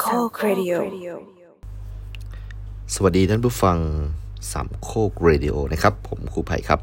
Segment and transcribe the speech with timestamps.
[0.00, 0.74] โคกเรดิโอ
[2.94, 3.78] สวัสดีท่านผู้ฟัง
[4.52, 6.80] สามโคกเรดิโอนะครับ ผมครูไผ่ครับ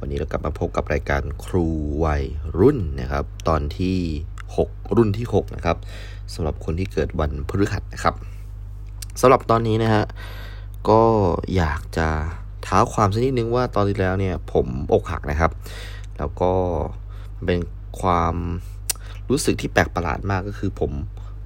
[0.00, 1.66] วันนี้เรากลับมาพบกับรายการครู
[2.04, 2.24] วัย
[2.58, 3.98] รุ่นนะครับ ตอนที่
[4.46, 5.76] 6 รุ่นที่ 6 นะครับ
[6.34, 8.14] สำหรับคนที่เกิดวันพฤหัสนะครับ
[9.20, 10.04] สำหรับตอนนี้นะฮะ
[10.88, 11.02] ก็
[11.56, 12.08] อยากจะ
[12.66, 15.50] เท้าความสักนิดนึงว่าตอนที่แล้วเนี่ยผมอกหักนะครับ
[16.18, 16.52] แล้วก็
[17.44, 17.58] เป็น
[18.00, 18.34] ความ
[19.30, 20.92] รู้สึกที่แปลกประหลาดมากก็คือผม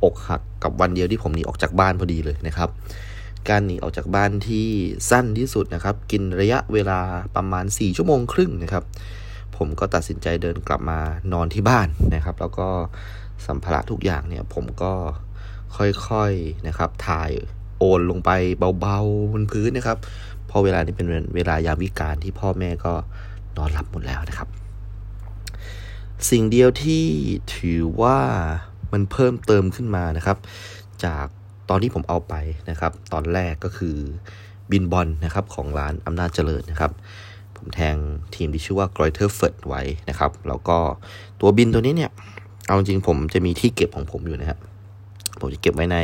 [0.05, 2.69] อกหักกับวันเดียวที่ผมหนีออกจากบ้านพอดีเลยนะครับ
[3.49, 4.67] การหนีออกจากบ้านที่
[5.11, 7.01] สั้นที่สุดนะครับ กินระยะเวลา
[7.37, 8.85] ประมาณ 4 ชั่วโมงครึ่งนะครับ
[9.57, 10.99] ผมก็ตัดสินใจเดินกลับมา
[11.33, 12.69] นอนที่บ้านนะครับ แล้วก็
[13.47, 14.93] สัมภาระทุกอย่างเนี่ยผมก็
[15.77, 17.31] ค่อยๆนะครับถ่าย
[17.79, 18.31] โอนลงไป
[18.81, 19.99] เบาๆบนพื้นนะครับ
[20.47, 22.93] เพราะเวลานี้เป็นเวลายามวิการที่พ่อแม่ก็
[23.57, 24.49] นอนหลับหมดแล้วนะครับ
[26.31, 27.05] สิ่งเดียวที่
[27.57, 28.19] ถือว่า
[28.93, 30.39] มันเพิ่มเติมขึ้นมานะครับ
[31.05, 31.27] จาก
[31.69, 32.35] ตอนที่ผมเอาไป
[32.71, 33.97] นะครับ ตอนแรกก็คือ
[34.71, 36.93] บิลบอลนะครับของร้านอำนาจเจริญนะครับ
[37.57, 37.97] ผมแทง
[38.35, 40.77] ทีมที่ชื่อว่า Greuther Fürth ไว้นะครับ แล้วก็
[41.41, 42.11] ตัวบิลตัวนี้เนี่ย
[42.67, 44.59] เอาจริงผมจะมีที่เก็บของผมอยู่นะครับ
[45.41, 45.99] ผมจะเก็บไว้ใน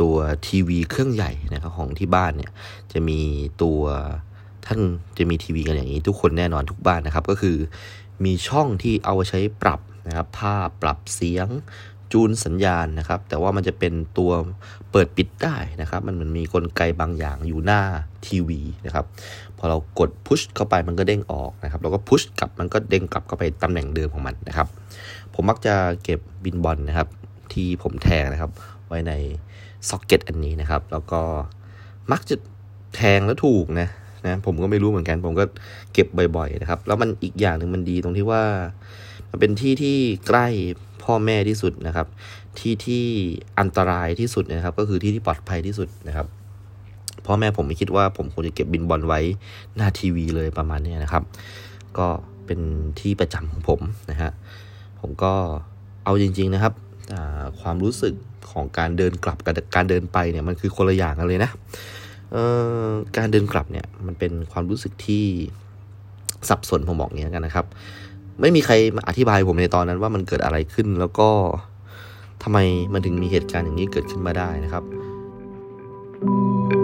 [0.00, 0.14] ตัว
[0.46, 2.50] ทีวีเครื่องใหญ่นะครับของที่บ้านเนี่ย
[2.92, 3.20] จะมี
[3.62, 3.80] ตัว
[4.66, 4.80] ท่าน
[5.18, 7.56] จะมีทีวีกันอย่างนี้ทุกคนแน่นอนทุกบ้านนะครับ ก็คือ
[8.24, 11.48] มีช่องที่เอาไว้ใช้ปรับ นะครับภาพปรับเสียง
[12.12, 14.30] จูนสัญญาณนะครับ แต่ว่ามันจะเป็นตัว
[14.92, 17.80] เปิดปิดได้นะครับ มันเหมือนมีกลไกบางอย่างอยู่หน้า
[18.26, 19.04] ทีวีนะครับ
[19.58, 24.68] พอเรากดพุชเข้าไปมันก็เด้งออกนะครับ แล้วก็พุชกลับมันก็เด้งกลับเข้าไปตำแหน่งเดิมของมันนะครับ
[25.34, 27.08] ผมมักจะเก็บบินบอลนะครับ
[27.52, 28.50] ที่ผมแทงนะครับ
[28.86, 29.12] ไว้ใน
[29.88, 31.20] ซ็อกเก็ตอันนี้นะครับ แล้วก็
[32.12, 32.36] มักจะ
[32.96, 33.88] แทงแล้วถูกนะ
[34.26, 35.44] นะผมก็ไม่รู้เหมือนกัน ผมก็
[35.92, 36.06] เก็บ
[36.36, 38.42] บ่อย ๆ นะครับ แล้วมันอีกอย่างหนึ่งมันดีตรงที่ว่า
[39.32, 40.46] มันเป็นที่ที่ใกล้
[41.02, 42.06] พ่อแม่ที่สุดนะครับ
[42.58, 43.04] ที่ที่
[43.60, 46.26] อันตรายที่สุดนะครับ ก็คือที่ที่ปลอดภัยที่สุดนะครับ
[47.26, 49.20] พ่อแม่ผมไม่คิดว่าผมควรจะเก็บบินบอลไว้
[49.76, 51.22] หน้าทีวีเลยประมาณนี้นะครับ
[51.98, 52.06] ก็
[52.46, 52.60] เป็น
[53.00, 54.30] ที่ประจำของผมนะฮะ
[55.00, 55.32] ผมก็
[56.04, 56.72] เอาจริง ๆนะครับ
[57.60, 58.14] ความรู้สึก
[58.50, 61.50] ของการเดินกลับกับการเดินไปเนี่ยมันคือคนละอย่างกันเลยนะ
[63.16, 65.24] การเดินกลับเนี่ยมันเป็นความรู้สึกที่
[66.48, 67.66] สับสนผมบอกเงี้ยกันนะครับ
[68.40, 71.28] ไม่มีใครมาอธิบายผมในตอนนั้นว่ามันเกิดอะไรขึ้นแล้วก็
[72.42, 72.58] ทำไม
[72.92, 74.84] มันถึงมีเหตุการณ์อย่างนี้เกิดขึ้นมาได้นะครับ
[76.70, 76.81] ก็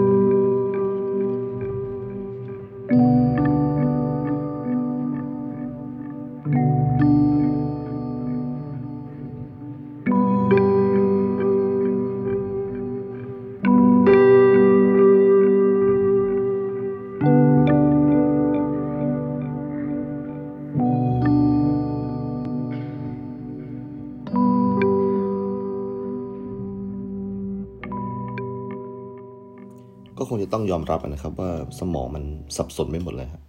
[30.31, 32.25] คงจะต้องยอมรับนะครับ ว่าสมองมัน
[32.57, 33.43] สับสนไม่หมดเลยครับ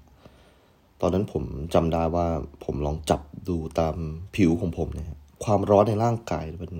[1.02, 2.28] ตอนนั้นผมจำได้ว่า
[2.66, 3.96] ผมลองจับดูตาม
[4.36, 5.08] ผิวของผมเนี่ย
[5.44, 6.74] ความร้อนในร่างกายมัน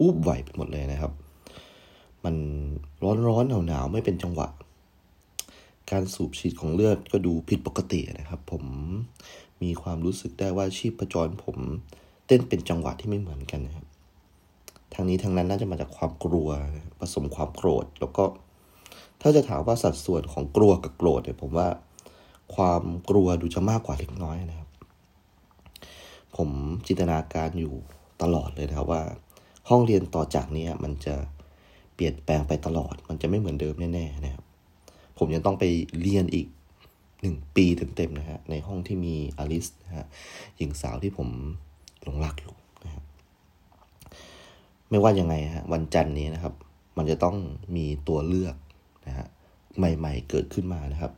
[0.00, 1.12] อุบไหวไปหมดเลยนะครับ
[2.24, 2.34] มัน
[3.02, 4.48] ร้อนร้อนหนาวหนาวไม่เป็นจังหวะ
[5.90, 8.64] การสูบฉีดของเลือดก็ดูผิดปกตินะครับ ผม
[9.62, 11.56] มีความรู้สึกได้ว่าชีพจรผม
[12.26, 13.86] เต้นเป็นจังหวะที่ไม่เหมือนกันนะครับ
[14.94, 16.48] ทางนี้ทางนั้นน่าจะมาจากความกลัว
[17.00, 18.24] ผสมความโกรธแล้วก็
[19.20, 21.68] ถ้าจะถามว่าสัดส่วนของกลัวกับโกรธเนี่ยผมว่า
[22.54, 24.68] ความกลัวดูจะมากกว่าเล็กน้อยนะครับ
[26.36, 26.48] ผม
[26.86, 27.74] จินตนาการอยู่
[28.22, 29.02] ตลอดเลยนะครับว่า
[29.68, 31.14] ห้องเรียนต่อจากนี้มันจะ
[31.94, 34.44] เปลี่ยนแปลงไปตลอด มันจะไม่เหมือนเดิมแน่ๆนะครับ
[35.18, 35.64] ผมยังต้องไป
[36.00, 36.46] เรียนอีก
[37.22, 37.66] หนึ่งปี
[37.96, 40.06] เต็มๆนะฮะในห้องที่มีอลิสนะฮะ
[40.56, 41.28] หญิงสาวที่ผม
[42.02, 42.54] หลงรักอยู่
[42.84, 43.04] นะครับ
[44.90, 46.54] ไม่ว่ายังไงฮะวันจันทร์นี้นะครับ
[46.96, 47.36] มันจะต้อง
[47.76, 48.56] มีตัวเลือก
[49.10, 49.28] นะฮะ
[49.78, 51.12] ใหม่ ๆ เกิดขึ้นมานะครับ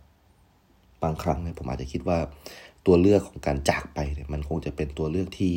[1.03, 2.19] บางครั้งเนี่ยผมอาจจะคิดว่า
[2.87, 5.53] ตัวเลือกของการจากไปเนี่ยมันคงจะเป็นตัวเลือกที่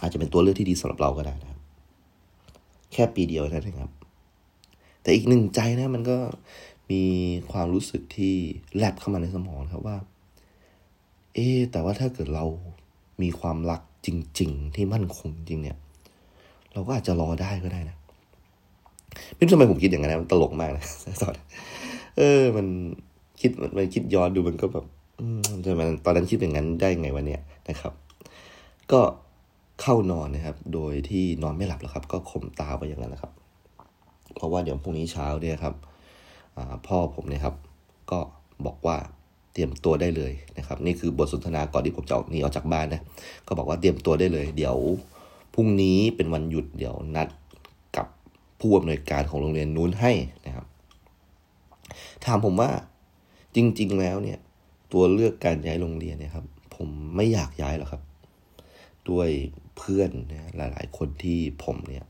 [0.00, 1.60] อาจจะเป็นตัวเลือกที่ดีสำหรับเราก็ได้นะครับ
[2.92, 3.92] แค่ปีเดียวนั่นเองครับ
[5.02, 6.18] แต่อีกหนึ่งใจนะมันก็
[6.90, 7.02] มี
[7.52, 8.34] ความรู้สึกที่
[8.76, 9.96] แลบเข้ามาในสมองครับว่า
[11.34, 12.44] เอ๊แต่ว่าถ้าเกิดเรา
[13.22, 14.08] มีความรักจ
[14.40, 15.76] ริง ๆ ที่มั่นคงจริงเนี่ย
[16.72, 17.96] เราก็อาจจะรอได้ก็ได้นะ
[19.36, 20.84] ไม่รู้ทำไมผมคิดอย่างนั้นมันตลกมากนะ
[21.22, 21.34] ตอน
[22.18, 22.66] เออ มัน
[23.40, 24.84] คิดมันคิดย้อนดูมันก็แบบ
[25.64, 27.92] ทำไมตอนนั้นคิดอย่างนั้นได้ไงวันเนี้ยนะครับ
[28.92, 29.00] ก็
[29.82, 33.32] เข้านอนนะครับ โดยที่นอนไม่หลับแล้วครับ ก็ข่มตาไปอย่างนั้นนะครับ
[34.34, 35.74] เพราะว่าเดี๋ยวพรุ่งนี้เช้าเนี่ยครับ
[36.86, 37.54] พ่อผมเนี่ยครับ
[38.10, 38.18] ก็
[38.66, 38.96] บอกว่า
[39.52, 43.00] เตรียมตัวได้เลยนะครับ นี่คือบทสนทนาก่อนที่ผมจะออกนี้ออกจากบ้านนะ
[43.46, 44.76] ก็บอกว่าเตรียมตัวได้เลย เดี๋ยว
[45.54, 47.28] พรุ่งนี้เป็นวันหยุดเดี๋ยวนัด
[48.60, 50.12] ผู้อำนวยการของโรงเรียนนู้นให้
[50.46, 50.66] นะครับ
[52.24, 52.70] ถามผมว่า
[53.56, 54.38] จริง ๆ แล้วเนี่ย
[54.92, 58.02] ตัวเลือกการย้ายโรงเรียนเนี่ยครับ ผมไม่อยากย้ายหรอกครับ
[59.10, 59.28] ด้วย
[59.76, 62.04] เพื่อนนะหลาย ๆ คนที่ผมเนี่ย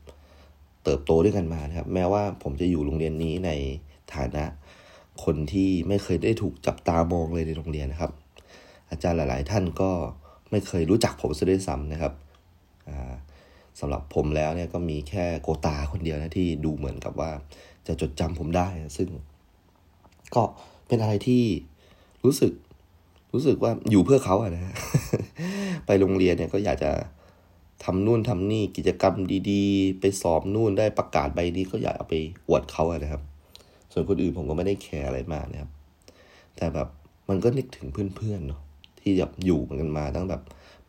[0.83, 3.51] เติบโตด้วยกันมานะครับ แม้ว่าผมจะอยู่โรงเรียนนี้ใน
[4.13, 4.43] ฐานะ
[5.23, 8.11] คนที่ไม่เคยได้ถูกจับตามองเลยในโรงเรียนนะครับ
[8.89, 9.91] อาจารย์หลาย ๆ ท่านก็
[10.51, 12.13] ไม่เคยรู้จักผมซะด้วยซ้ำนะครับ
[13.79, 17.31] สำหรับผมแล้วเนี่ยก็มีแค่โกตาคนเดียวนะที่ดูเหมือนกับว่า
[17.87, 19.09] จะจดจำผมได้ ซึ่ง
[20.35, 20.43] ก็
[20.87, 21.43] เป็นอะไรที่
[22.25, 22.51] รู้สึก
[23.33, 24.75] รู้สึกว่าอยู่เพื่อเขาอะนะ
[25.85, 26.91] ไปโรงเรียนเนี่ยก็อยากจะ
[27.83, 29.15] ทำนู่นทำนี่กิจกรรม
[29.51, 32.15] ดีๆ ไปสอบนู่นได้ประกาศใบนี้ก็อยากเอาไป
[32.47, 33.21] อวดเขาอะนะครับ
[33.91, 35.71] ส่วนคนอื่นผมก็ไม่ได้แคร์อะไรมากนะครับ
[36.55, 36.87] แต่แบบ
[37.29, 38.61] มันก็นึกถึงเพื่อนๆเนาะ
[38.99, 40.41] ที่แบบอยู่กันมาตั้งแบบ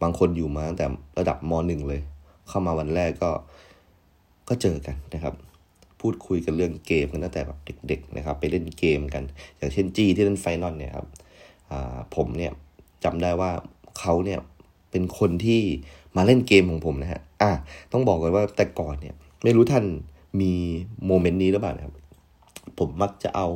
[0.03, 0.87] บางคนอยู่มาตั้งแต่
[1.19, 2.01] ระดับมหนึ่งเลย
[2.49, 3.31] เข้ามาวันแรกก็
[4.49, 5.35] ก็เจอกันนะครับ
[6.01, 7.59] พูดคุยกันเรื่องเกมกันตั้งแต่แบบ
[7.89, 9.23] เด็ก ๆ นะครับ ไปเล่นเกมกัน
[9.57, 11.07] อย่างเช่นจีที่เล่นไฟนอลเนี่ยครับ
[12.17, 12.53] ผมเนี่ย
[13.05, 13.51] จำได้ว่า
[13.99, 14.41] เขาเนี่ย
[14.91, 15.63] เป็นคนที่
[16.17, 17.51] มาเล่นเกมของผมนะฮะอะ
[17.93, 19.85] ต้องบอกกันว่าแต่ก่อนเนี่ยไม่รู้ท่าน
[20.41, 20.53] มี
[21.07, 21.95] โมเมนต์นี้หรือเปล่านะครับ
[22.79, 23.49] ผมมักจะเอา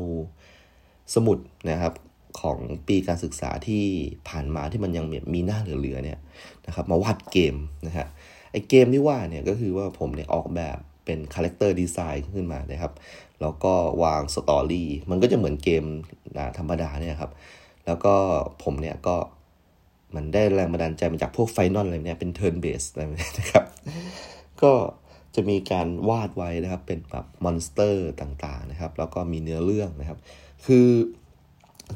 [1.15, 1.39] สมุด
[1.71, 1.95] นะครับ
[2.41, 3.85] ของปีการศึกษาที่
[4.29, 5.05] ผ่านมาที่มันยัง
[5.35, 6.19] มีหน้าเหลือๆเนี่ย
[6.67, 7.55] นะครับ มาวาดเกม
[7.87, 8.07] นะฮะ
[8.57, 12.93] อเกมที่ว่าเนี่ยก็คือว่าผมเนี่ยออกแบบเป็น character design ขึ้นมานะครับ
[13.41, 13.73] แล้วก็
[14.05, 15.85] วาง story มันก็จะเหมือนเกม
[16.59, 17.33] ธรรมดาเนี่ยครับ
[17.87, 18.15] แล้วก็
[18.63, 19.17] ผมเนี่ยก็
[20.15, 23.03] มันได้แรงบันดาลใจมาจากพวก Final อะไรเนี่ยเป็น turn-based อะไร
[23.41, 23.65] นะครับ
[24.63, 24.73] ก็
[25.35, 30.19] จะมีการวาดไว้นะครับเป็นแบบ monster ต่างๆนะครับ แล้วก็มีเนื้อเรื่องนะครับ
[30.67, 30.87] คือ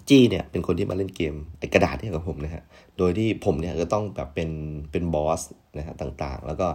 [0.09, 2.63] จี้เนี่ยเป็นคนที่มาเล่นเกมไอกระดาษเนี่ยกับผมนะฮะ
[2.99, 4.51] โดยที่ผมเนี่ยก็ต้องแบบเป็น
[4.91, 5.41] เป็น boss
[5.79, 6.69] นะฮะต่างๆ แล้วก็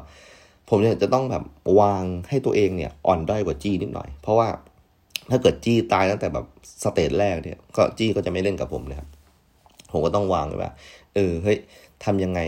[0.69, 1.43] ผมเนี่ยจะต้องแบบ
[1.79, 4.47] วางให้ตัวเองเนี่ยอ่อนด้อยกว่าจี้นิดหน่อย เพราะว่า
[5.31, 6.45] ถ้าเกิดจี้ตายตั้งแต่แบบ
[6.83, 9.07] stage แรกเนี่ยก็จี้ก็จะไม่เล่นกับผมนะครับ
[9.91, 10.71] ผมก็ต้องวางเลยว่า
[11.15, 11.57] เออเฮ้ย
[12.03, 12.39] ทำยังไง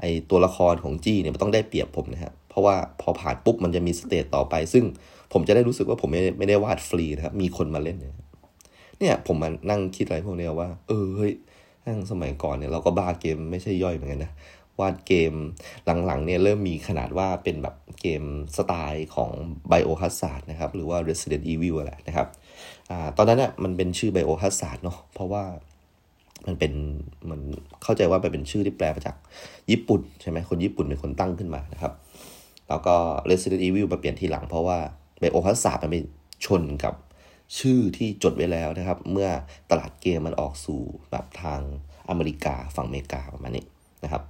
[0.00, 4.84] ไอตัวละครของจี้เนี่ยมันต้องได้เปรียบผมนะฮะเพราะว่าพอผ่านปุ๊บมันจะมี stage ต่อไป ซึ่ง
[5.32, 8.12] ผมจะได้รู้สึกว่าผมไม่ไม่ได้วาดฟรีนะครับมีคนมาเล่นเนี่ย
[8.98, 11.32] เนี่ยผมมานั่งคิดอะไรพวกนี้ว่า เออเฮ้ย
[11.86, 14.32] นั่งสมัยก่อนเนี่ยเราก็บ้าเกมไม่ใช่ย่อยเหมือนกันนะ
[14.80, 15.32] วาดเกม
[16.06, 18.22] หลังๆเนี่ยเริ่มมีขนาดว่าเป็นแบบเกม
[18.56, 19.30] สไตล์ของ
[19.70, 22.28] Biohazard นะครับ หรือว่า Resident Evil อะไรนะครับ
[22.90, 25.44] อ่าตอนนั้นเนี่ยมันเป็นชื่อ Biohazard เนาะเพราะว่า
[26.46, 26.72] มันเป็น
[27.30, 27.40] มัน
[27.82, 29.16] เข้าใจว่าเป็นชื่อที่แปลมาจาก
[29.70, 31.92] ญี่ปุ่นใช่ไหมคนญี่ปุ่นเป็นคนตั้งขึ้นมานะครับ
[32.68, 32.94] แล้วก็
[33.30, 34.78] Resident Evil มาเปลี่ยนทีหลังเพราะว่า
[35.22, 35.96] Biohazard มันไป
[36.46, 36.94] ชนกับ
[37.58, 39.28] ชื่อที่จดไว้แล้วนะครับ เมื่อ
[39.70, 41.60] ตลาดเกมมันออกสู่แบบทาง
[42.08, 43.64] อเมริกาฝั่งอเมริกาประมาณนี้
[44.04, 44.22] นะครับ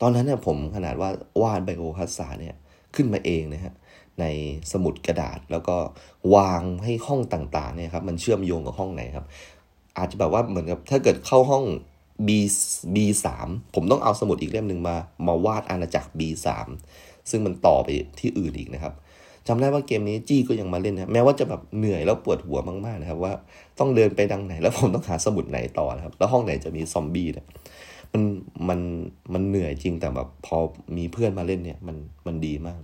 [0.00, 1.10] ตอนนั้นเนี่ยผมขนาดว่า
[1.42, 2.54] วาดไบโอฮัสซาเนี่ย
[2.94, 3.74] ขึ้นมาเองนะฮะ
[4.20, 4.24] ใน
[4.72, 5.76] สมุดกระดาษแล้วก็
[6.34, 9.26] วางให้ห้องต่างๆเนี่ยครับมันเชื่อมโยงกับห้องไหนครับ
[9.98, 11.64] อาจจะแบบว่าเหมือนกับถ้าเกิดเข้าห้อง
[12.26, 12.30] B
[12.94, 12.96] B
[13.38, 14.96] 3 ผมต้องเอาสมุดอีกเล่มหนึ่งมา
[15.26, 16.20] มาวาดอาณาจักร B
[16.76, 17.88] 3 ซึ่งมันต่อไป
[18.20, 18.94] ที่อื่นอีกนะครับ
[19.48, 23.32] จำได้ว่าเกมนี้จี้ก็ยังมาเล่นนะแม้ว่าจะแบบเหนื่อยแล้วปวดหัวมากๆนะครับ ว่า
[23.78, 27.46] ต้องเดินไปดังไหน แล้วผมต้องหาสมุดไหนต่อนะครับ แล้วห้องไหนจะมีซอมบี้เนี่ย
[28.14, 28.24] มัน
[28.68, 28.80] มัน
[29.34, 30.56] มันเหนื่อยจริงแต่แบบพอ
[30.96, 32.80] มีเพื่อนมาเล่นเนี่ย มันมันดีมาก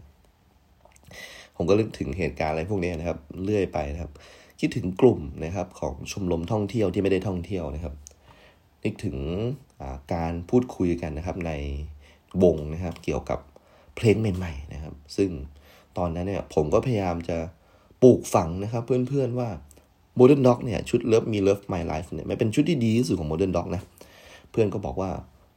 [1.56, 4.12] ผมก็นึกถึงเหตุการณ์อะไรพวกนี้นะครับเลื่อยไปนะครับ
[4.60, 7.94] คิดถึงกลุ่มนะครับ ของชมรมท่องเที่ยวที่ไม่ได้ท่องเที่ยวนะครับ
[8.84, 9.16] นึกถึง
[10.14, 11.52] การพูดคุยกันนะครับ ใน
[12.42, 13.38] วงนะครับ เกี่ยวกับ
[13.96, 15.30] เพลงใหม่ๆนะครับ ซึ่ง
[15.98, 17.36] ตอนนั้นเนี่ย ผมก็พยายามจะ
[18.02, 19.48] ปลูกฝังนะครับ เพื่อนๆว่า
[20.18, 23.82] Modern Dog เนี่ยชุด Love Me Love My Life เนี่ยมันเป็นชุดที่ดีที่สุดของ Modern Dog นะ
[24.50, 25.10] เพื่อนก็บอกว่า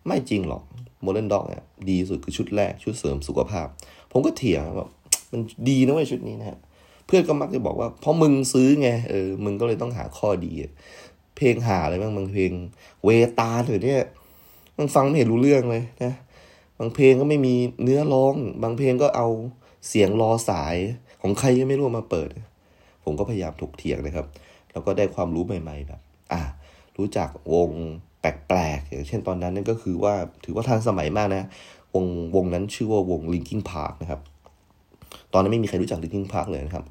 [0.08, 0.64] ไม่จริงหรอก
[1.06, 3.68] Modern Dog เนี่ยดีสุดคือชุดแรกชุดเสริมสุขภาพ
[4.12, 4.90] ผมก็เถียงแบบ
[5.32, 6.60] มันดีนะเว้ยชุดนี้นะ
[7.08, 10.54] เพื่อนก็มักจะบอกว่าเพราะมึงซื้อไงเออมึงก็เลยต้องหาข้อดี
[11.38, 12.52] เพลงหาอะไรบ้างบางเพลง
[13.04, 13.10] เว
[13.40, 14.02] ตาหรือเนี่ย
[14.78, 16.14] มันฟังไม่เห็นรู้เรื่องเลยนะ
[16.80, 19.28] บางเพลงก็ไม่มีเนื้อร้อง บางเพลงก็เอา
[19.88, 20.76] เสียงรอสาย
[21.22, 22.30] ของใครก็ไม่รู้มาเปิด
[23.04, 24.26] ผมก็พยายามถกเถียงนะครับ
[24.72, 26.42] แล้วก็ได้ความรู้ใหม่ ๆ แบบ อะ
[26.98, 27.72] รู้จักวง
[28.24, 30.14] แปลกๆอย่างเช่นตอนนั้นนั่นก็คือว่า
[30.46, 31.48] ถือว่าทันสมัยมากนะ
[31.96, 34.22] วงวงนั้นชื่อว่าวง Linkin Park นะครับ
[35.34, 36.86] ตอนนั้นไม่มีใครรู้จัก Linkin Park เลยนะครับ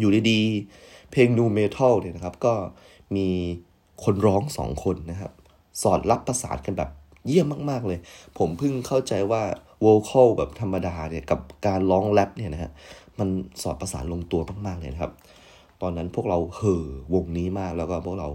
[0.00, 2.54] อยู่ดีๆ เพลง Nu Metal เนี่ยนะครับ ก็
[3.16, 3.26] มี
[4.04, 5.32] คนร้องสองคนนะครับ
[5.82, 6.90] สอดรับประสานกันแบบ
[7.26, 7.98] เยี่ยมมาก ๆ เลย
[8.38, 9.42] ผมเพิ่งเข้าใจว่า
[9.80, 12.70] โวคอลแบบธรรมดาเนี่ยกับการร้องแรปเนี่ยนะฮะ
[13.18, 13.28] มัน
[13.62, 15.12] สอดประสานลงตัวมาก ๆ เลยนะครับ
[15.82, 16.84] ตอนนั้นพวกเราเห่อ
[17.14, 18.28] วงนี้มากแล้วก็พวกเรา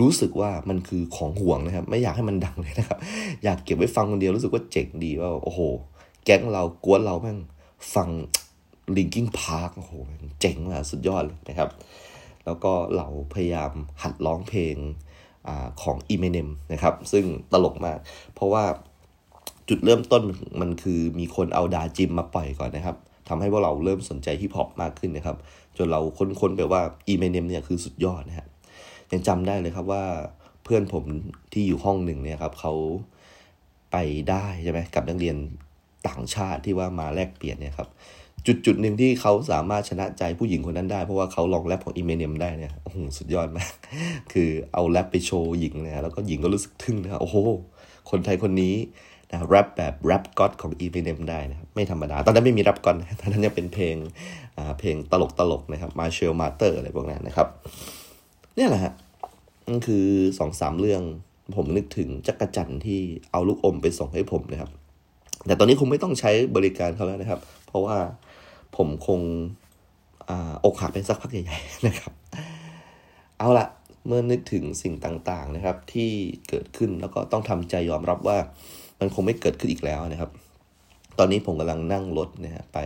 [0.00, 2.98] รู้สึกว่ามันคือของห่วงนะครับ ไม่อยากให้มันดังเลยนะครับ
[3.44, 5.60] อยากเก็บไว้ฟังคนเดียวรู้สึกว่าเจ๋งดีว่าโอ้โห
[6.24, 7.38] แก๊งเรากวนเราแม่ง
[7.94, 8.08] ฟัง
[8.96, 9.92] Linkin Park โอ้โห
[10.40, 11.70] เจ๋งอะสุดยอดเลยนะครับ
[12.44, 13.72] แล้วก็เราพยายาม
[14.02, 14.76] หัดร้องเพลง
[15.48, 15.50] อ
[15.82, 17.98] ของ Eminem นะครับ ซึ่งตลกมาก
[18.34, 18.64] เพราะว่า
[19.68, 20.22] จุดเริ่มต้น
[20.60, 22.96] มันคือมีคนเอาดาจิมมาปล่อยก่อนนะครับ
[23.28, 25.36] ทำให้พวกเราเริ่มสนใจฮิปฮอปมากขึ้นนะครับ
[25.76, 26.00] จนเรา
[26.40, 26.80] ค้นๆไปว่า
[27.12, 28.48] Eminem เนี่ยคือสุดยอดนะฮะ
[29.12, 30.04] ยังจำได้เลยครับว่า
[30.64, 31.04] เพื่อนผม
[31.52, 32.72] ที่อยู่ห้องหนึ่งเนี่ยครับเขา
[33.92, 33.96] ไป
[34.30, 35.36] ได้ใช่ไหมกับนักเรียน
[36.08, 37.88] ต่างชาติที่ว่ามาแลกเปลี่ยนเนี่ยครับ
[38.46, 43.72] จุดจุดหนึ่งที่เขาสามารถชนะใจผู้หญิงคนนั้นได้ เพราะว่าเขาลองแรปของ Eminem ได้เนี่ยโอ้โหสุดยอดมาก
[44.32, 47.36] คือเอาแรปไปโชว์หญิงนะแล้วก็หญิงก็รู้สึกทึ่งนะโอ้โห
[48.10, 48.74] คนไทยคนนี้
[49.30, 53.96] นะแรปแบบ Rap God ของ Eminem ได้นะครับไม่ธรรมดา ตอนนั้นไม่มี Rap God ตอนนั้นยังเป็นเพลง
[54.78, 57.48] เพลงตลกตลกนะครับ Marshall Mathers อะไรพวกนั้นนะครับ
[58.56, 58.92] เนี่ยแหละฮะ
[59.68, 60.06] นั่นคือ
[60.38, 61.02] สองสามเรื่อง
[61.56, 63.00] ผมนึกถึงจักรจันที่
[63.32, 64.70] เอาลูกอมไปส่งให้ผมนะครับ
[65.46, 67.96] แต่ตอนนี้คงไม่ต้องใช้บริการเขาแล้วนะครับ เพราะว่า
[68.76, 69.20] ผมคง
[70.64, 72.12] อกหักไปสักพักใหญ่ๆนะครับ
[73.38, 73.66] เอาละ
[74.06, 76.10] เมื่อนึกถึงสิ่งต่างๆนะครับ ที่
[76.48, 78.38] เกิดขึ้นแล้วก็ต้องทำใจยอมรับว่า
[79.00, 80.30] มันคงไม่เกิดขึ้นอีกแล้วนะครับ
[81.18, 82.78] ตอนนี้ผมกำลังนั่งรถนะฮะไป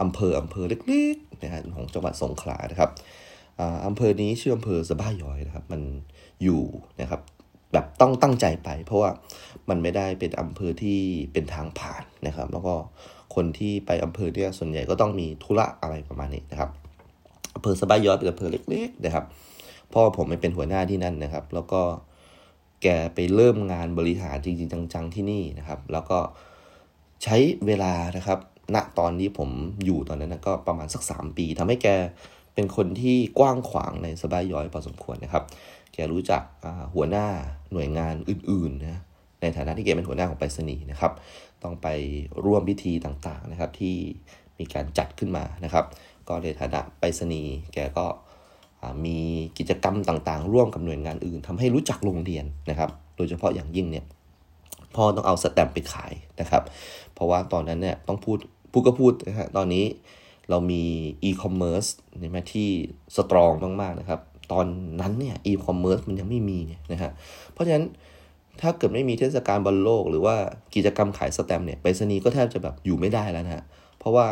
[0.00, 2.90] อำเภออำเภอเล็กๆนะฮะของจังหวัดสงขลานะครับ
[3.86, 5.82] อำเภอนี้ชื่ออำเภอสบ้าย้อยนะครับ มัน
[6.42, 6.62] อยู่
[7.00, 7.20] นะครับ
[7.72, 9.10] แบบต้องตั้งใจไป เพราะว่า
[9.68, 10.98] มันไม่ได้เป็นอำเภอที่
[11.32, 12.74] เป็นทางผ่านนะครับ แล้วก็
[13.34, 16.70] คนที่ไปอำเภอเนี่ยส่วนใหญ่ก็ต้องมีธุระอะไรประมาณนี้นะครับ
[17.54, 19.24] อำเภอสบายย้อยเป็นอำเภอเล็กๆนะครับ
[19.92, 21.82] พ่อผมไม่เป็นหัวหน้าที่นั่นนะครับ แล้วก็
[22.82, 26.18] แกไปเริ่มงานบริหารจริงๆจังๆที่นี่นะครับ แล้วก็
[27.22, 27.36] ใช้
[27.66, 28.38] เวลานะครับ
[28.74, 29.50] ณตอนนี้ผม
[29.84, 31.88] อยู่ตอนนั้นนะก็ประมาณสัก 3 ปีทำให้แก
[32.54, 35.44] เป็นคนที่กว้างขวางในสบายย้อยพอสมควรนะครับ
[35.92, 36.42] แกรู้จัก
[36.94, 37.26] หัวหน้า
[37.72, 39.00] หน่วยงานอื่นๆนะ
[39.40, 41.12] ในฐานะที่แกเป็นหัวหน้าของไปรษณีย์นะครับ
[41.62, 41.88] ต้องไป
[42.44, 43.94] ร่วมพิธีต่างๆนะครับที่
[44.58, 45.84] มีการจัดขึ้นมานะครับ
[46.28, 48.06] ก็ในฐานะไปรษณีย์แกก็
[49.04, 49.18] มี
[49.58, 54.04] กิจกรรมต่างๆ ร่วมกับหน่วยงานอื่นทำให้รู้จักโรงเรียนนะครับ โดยเฉพาะอย่างยิ่งเนี่ย
[54.94, 56.62] พ่อต้องเอาสแตมป์ไปขายนะครับ
[57.14, 58.38] เพราะว่าตอนนั้นเนี่ยต้องพูด
[58.72, 59.84] พูดก็พูดนะฮะตอนนี้
[60.50, 60.82] เรามี
[61.22, 61.84] อีคอมเมิร์ซ
[62.18, 62.68] นี่มันที่
[63.16, 63.52] strong
[63.82, 64.20] มากๆนะครับ
[64.52, 64.66] ตอน
[65.00, 66.58] นั้นเนี่ยอีคอมเมิร์ซมันยังไม่มี
[66.92, 67.10] นะฮะ
[67.52, 67.84] เพราะฉะนั้น
[68.60, 70.36] ถ้าเกิดไม่มีเทศกาลบอลโลก หรือว่า
[70.74, 73.64] กิจกรรมขายสแตมป์เนี่ยไปรษณีย์ก็แทบจะแบบอยู่ไม่ได้แล้วนะฮะ
[73.98, 74.26] เพราะว่า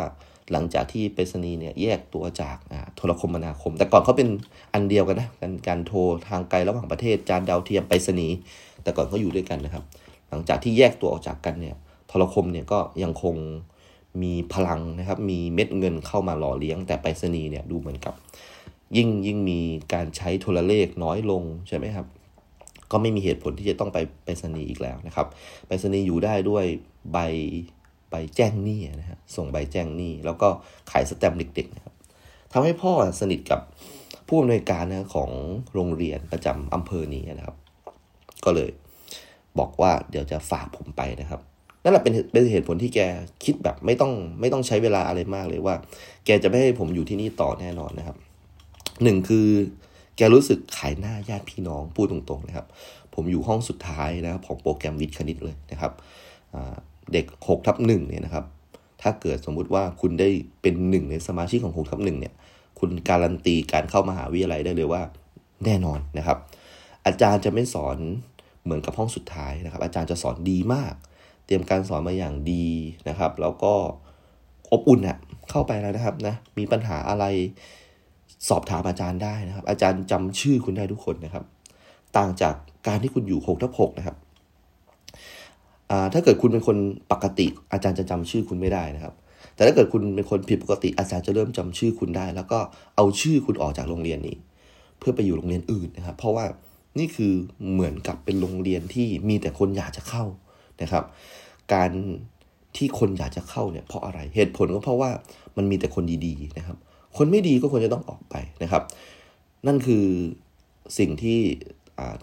[0.53, 2.57] หลังจากที่ไปรษณีย์เนี่ยแยกตัวจาก
[2.97, 4.29] โทรคมนาคม แต่ก่อนเขาเป็น
[4.75, 5.99] อันเดียวกันนะการการโทร
[6.29, 8.37] ทางไกลระหว่างประเทศจานดาวเทียมไปรษณีย์
[8.83, 9.85] แต่ก่อนเขาอยู่ด้วยกันนะครับ
[10.29, 11.75] หลังจากที่แยกตัวออกจากกันเนี่ย
[12.09, 13.37] โทรคมเนี่ยก็ยังคง
[14.23, 18.15] มีพลังนะครับ มีเม็ดเงินเข้ามาหล่อเลี้ยง แต่ไปรษณีย์เนี่ยดูเหมือนกับ
[18.97, 19.61] ยิ่งยิ่งมี
[19.93, 22.07] การใช้โทรเลขน้อยลงใช่ไหมครับ
[22.91, 25.27] ก็ไม่มีเหตุผลที่จะต้องไปไปรษณีย์อีกแล้วนะครับ
[25.67, 26.65] ไปรษณีย์อยู่ได้ด้วย
[27.13, 27.19] ใบ
[28.11, 30.49] ใบแจ้งหนี้นะฮะส่งใบแจ้งหนี้ แล้วก็
[30.91, 31.95] ขายสแตมป์เด็กๆนะครับ
[32.53, 33.61] ทำให้พ่อสนิทกับ
[34.29, 35.31] ผู้อำนวยการนะของ
[35.75, 37.57] โรงเรียนประจำอำเภอนี้นะครับ
[38.45, 38.71] ก็เลย
[39.59, 41.41] บอกว่าเดี๋ยวจะฝากผมไปนะครับ
[41.89, 43.01] นั่นแหละเป็นเป็นเหตุผลที่แก
[43.45, 45.75] คิดแบบไม่ต้องไม่ต้องใช้เวลาอะไรมากเลยว่า
[46.25, 48.17] แกจะไม่ให้ผมอยู่ที่นี่ต่อแน่นอนนะครับ
[49.03, 49.47] หนึ่งคือ
[50.17, 52.67] แกรู้สึกขายหน้าญาติพี่น้องพูดตรงๆนะครับ
[53.15, 55.93] ผมอยู่ห้องสุดท้ายนะครับของโปรแกรมวิทย์คณิตเลยนะครับ
[57.13, 58.45] เด็ก6ทับหนึ่งเนี่ยนะครับ
[59.03, 60.29] ถ้าเกิดสมมุติว่าคุณได้
[60.63, 62.35] เป็นหนึ่งในสมาชิกของ6ทับหนึ่งเนี่ย
[62.79, 65.03] คุณการันตีการเข้ามหาวิทยาลัยได้เลยว่า
[65.65, 66.39] แน่นอนนะครับ
[67.07, 67.97] อาจารย์จะไม่สอน
[68.65, 70.95] เหมือนกับห้องสุดท้ายนะครับ อาจารย์จะสอนดีมาก
[71.49, 72.67] เตรียมการสอนมาอย่างดี
[73.09, 73.75] นะครับ แล้วก็
[74.73, 75.19] อบอุ่นอะ
[75.51, 77.25] เข้าไปแล้วนะครับนะมีปัญหาอะไร
[78.49, 81.45] สอบถามอาจารย์ได้นะครับ อาจารย์จำชื่อคุณได้ทุกคนนะครับ
[82.17, 82.55] ต่างจาก
[82.87, 84.17] การที่คุณอยู่หกทับหกนะครับ
[86.13, 86.77] ถ้าเกิดคุณเป็นคน
[87.13, 89.15] ปกติ อาจารย์จะจำชื่อคุณไม่ได้นะครับ
[89.55, 92.59] แต่ถ้าเกิดคุณเป็นคนผิดปกติ อาจารย์จะเริ่มจำชื่อคุณได้ แล้วก็
[92.97, 94.37] เอาชื่อคุณออกจากโรงเรียนนี้
[94.99, 96.45] เพื่อไปอยู่โรงเรียนอื่นนะครับ เพราะว่า
[96.99, 97.33] นี่คือ
[97.73, 100.25] เหมือนกับเป็นโรงเรียนที่มีแต่คนอยากจะเข้า
[100.83, 101.05] นะครับ
[101.75, 101.91] การ
[102.77, 105.11] ที่คนอยากจะเข้าเนี่ยเพราะอะไรเหตุผลก็เพราะว่า
[105.57, 106.77] มันมีแต่คนดีๆนะครับ
[107.17, 108.83] คนไม่ดีก็ควรจะต้องออกไปนะครับ
[109.67, 110.05] นั่นคือ
[110.99, 111.39] สิ่งที่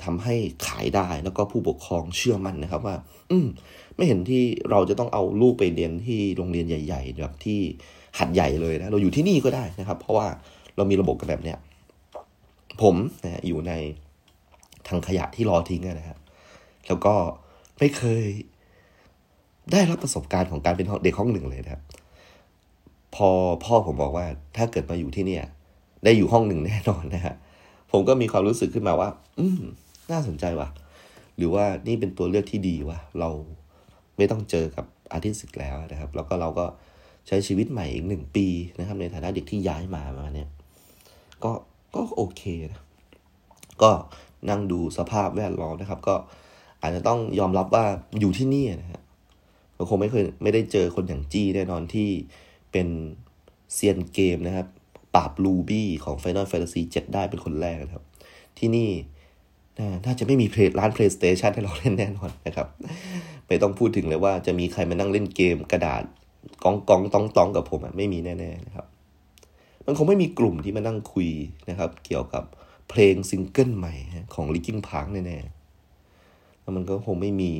[0.03, 0.35] ทำให้
[0.67, 2.95] ขายได้แล้วก็ผู้ปกครองเชื่อมั่นนะครับว่า
[3.31, 3.47] อืม
[3.95, 7.59] ไม่เห็นที่เราจะต้องเอาลูกไปเรียนที่โรงเรียนใหญ่ๆแบบที่
[8.19, 10.27] หัดใหญ่เลยนะเราอยู่ที่นี่ก็ได้นะครับ เพราะว่า
[10.75, 11.57] เรามีระบบกันแบบเนี้ย
[12.81, 13.74] ผมนะอยู่ใน
[14.88, 16.19] ทางขยะที่รอทิ้งนะครับ
[16.88, 17.13] แล้วก็
[17.79, 18.25] ไม่เคย
[19.72, 21.82] ได้รับประสบการณ์ของการเป็นเด็กห้องหนึ่งเลยนะครับ
[23.15, 23.29] พอ
[23.63, 24.25] พ่อผมบอกว่า
[24.58, 25.44] ถ้าเกิดมาอยู่ที่เนี่ย
[26.03, 27.36] ได้อยู่ห้องหนึ่งแน่นอนนะฮะ
[27.91, 29.62] ผมก็มีความรู้สึกขึ้นมาว่า อืม
[30.12, 30.70] น่าสนใจว่ะ
[31.38, 33.29] หรือว่านี่เป็นตัวเลือกที่ดีว่ะ เรา
[34.17, 36.65] ไม่ต้องเจอกับอาร์ติสต์แล้วนะครับ แล้วก็เราก็
[37.27, 38.48] ใช้ชีวิตใหม่อีกหนึ่งปี
[38.79, 40.50] นะครับ ในฐานะเด็กที่ย้ายมามาเนี่ย
[41.44, 41.51] ก็
[41.96, 42.41] ก็โอเค
[42.72, 42.82] นะ
[43.82, 43.91] ก็
[44.50, 46.15] นั่งดูสภาพแวดล้อมนะครับ ก็
[46.82, 47.86] อาจจะต้องยอมรับว่า
[48.20, 49.01] อยู่ที่นี่นะฮะ
[49.75, 52.10] เราคงไม่เคยไม่ได้เจอคนอย่างจี้แน่นอนที่
[52.72, 52.88] เป็น
[53.74, 54.67] เซียนเกมนะครับ
[55.15, 58.03] ปราบลูบี้ของ Final Fantasy 7 ได้เป็นคนแรกนะครับ
[58.60, 58.89] ที่นี่
[60.05, 62.67] น่าจะไม่มีเพลร้าน PlayStation ให้เราเล่นแน่นอนนะครับ
[63.48, 66.03] ไม่ต้องพูดถึงเลยว่าจะมีใครมานั่งเล่นเกมกระดาษ
[66.63, 68.86] กองกองตองตองกับผมอะไม่มีแน่ๆนะครับ
[69.86, 71.29] มันคงไม่มีกลุ่มที่มานั่งคุย
[71.70, 72.44] นะครับ เกี่ยวกับ
[72.89, 73.94] เพลงซิงเกิลใหม่
[74.34, 75.54] ของ Linkin Park แน่ๆ
[76.65, 77.53] แล้วมันก็คงไม่มี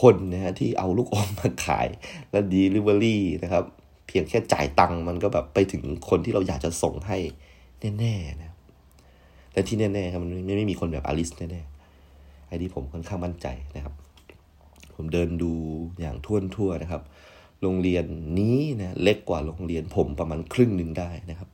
[0.00, 1.88] คนนะฮะที่เอาลูกอมมาขาย
[2.30, 3.64] และดีลิเวอรี่นะครับ
[4.06, 7.18] เพียงแค่จ่ายตังค์มันก็แบบไปถึงคนที่เราอยากจะส่งให้
[7.98, 8.54] แน่ๆนะ
[9.52, 13.46] แต่ที่แน่ๆครับมันไม่ไม่มีคนแบบอลิสแน่ๆไอ้ที่ผมค่อนข้างมั่นใจ
[13.76, 13.94] นะครับ
[14.94, 15.52] ผมเดินดู
[16.00, 17.02] อย่างทั่วทั่วนะครับ
[17.62, 18.04] โรงเรียน
[18.38, 21.48] นี้นะเล็กกว่าโรงเรียนผมประมาณครึ่งหนึ่งได้นะครับ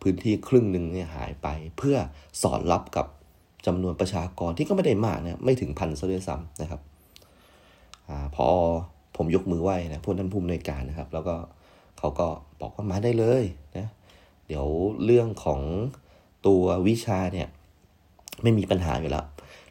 [0.00, 1.48] พื้นที่ครึ่งหนึ่งเนี่ยหายไป
[1.78, 1.96] เพื่อ
[2.42, 3.06] สอดรับกับ
[3.66, 6.80] จำนวนประชากรที่ก็ไม่ได้มากนะไม่ถึงพันซะด้วยซ้ำนะครับ
[8.08, 8.46] อพอ
[9.16, 11.34] ผมยกมือไหว้นะพวกท่านผู้อำนวยการนะครับ แล้วก็
[11.98, 12.26] เขาก็
[12.60, 13.44] บอกว่ามาได้เลย
[13.76, 13.86] นะ
[14.46, 14.66] เดี๋ยว
[15.04, 15.60] เรื่องของ
[16.46, 17.48] ตัววิชาเนี่ย
[18.42, 19.24] ไม่มีปัญหาอยู่แล้ว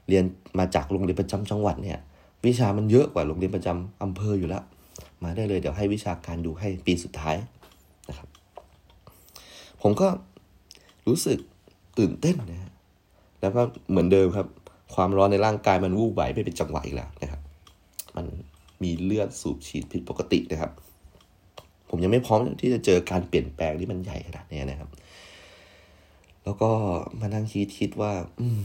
[0.07, 0.23] เรียน
[0.59, 1.99] มาจากโรงเรียนประจำจังหวัดเนี่ย
[2.45, 4.63] วิชามันเยอะกว่าโรงเรียนประจำอำเภออยู่แล้ว
[5.23, 7.35] มาได้เลยเดี๋ยวให้วิชาการดูให้ปีสุดท้าย
[8.09, 8.27] นะครับ
[9.81, 10.07] ผมก็
[11.07, 11.39] รู้สึก
[11.97, 12.70] ตื่นเต้นนะ
[13.41, 14.47] แล้วก็เหมือนเดิมครับ
[14.95, 17.41] ความร้อนในร่างกายมันวูบไหวไม่เป็นจังหวะอีกแล้วนะครับ
[18.15, 18.25] มัน
[18.83, 20.71] มีเลือดสูบฉีดผิดปกตินะครับ
[21.89, 24.89] ผมยังไม่พร้อมที่จะเจอการเปลี่ยนแปลงที่มันใหญ่ขนาดนี้นะครับ
[26.43, 26.69] แล้วก็
[27.19, 28.61] มานั่งคิดคิดว่า อืม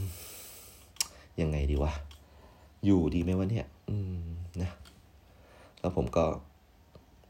[1.41, 1.93] ยังไงดีวะ
[2.85, 4.25] อยู่ดีไหมวะเนี่ย อืม
[4.61, 4.71] นะ
[5.79, 6.25] แล้วผมก็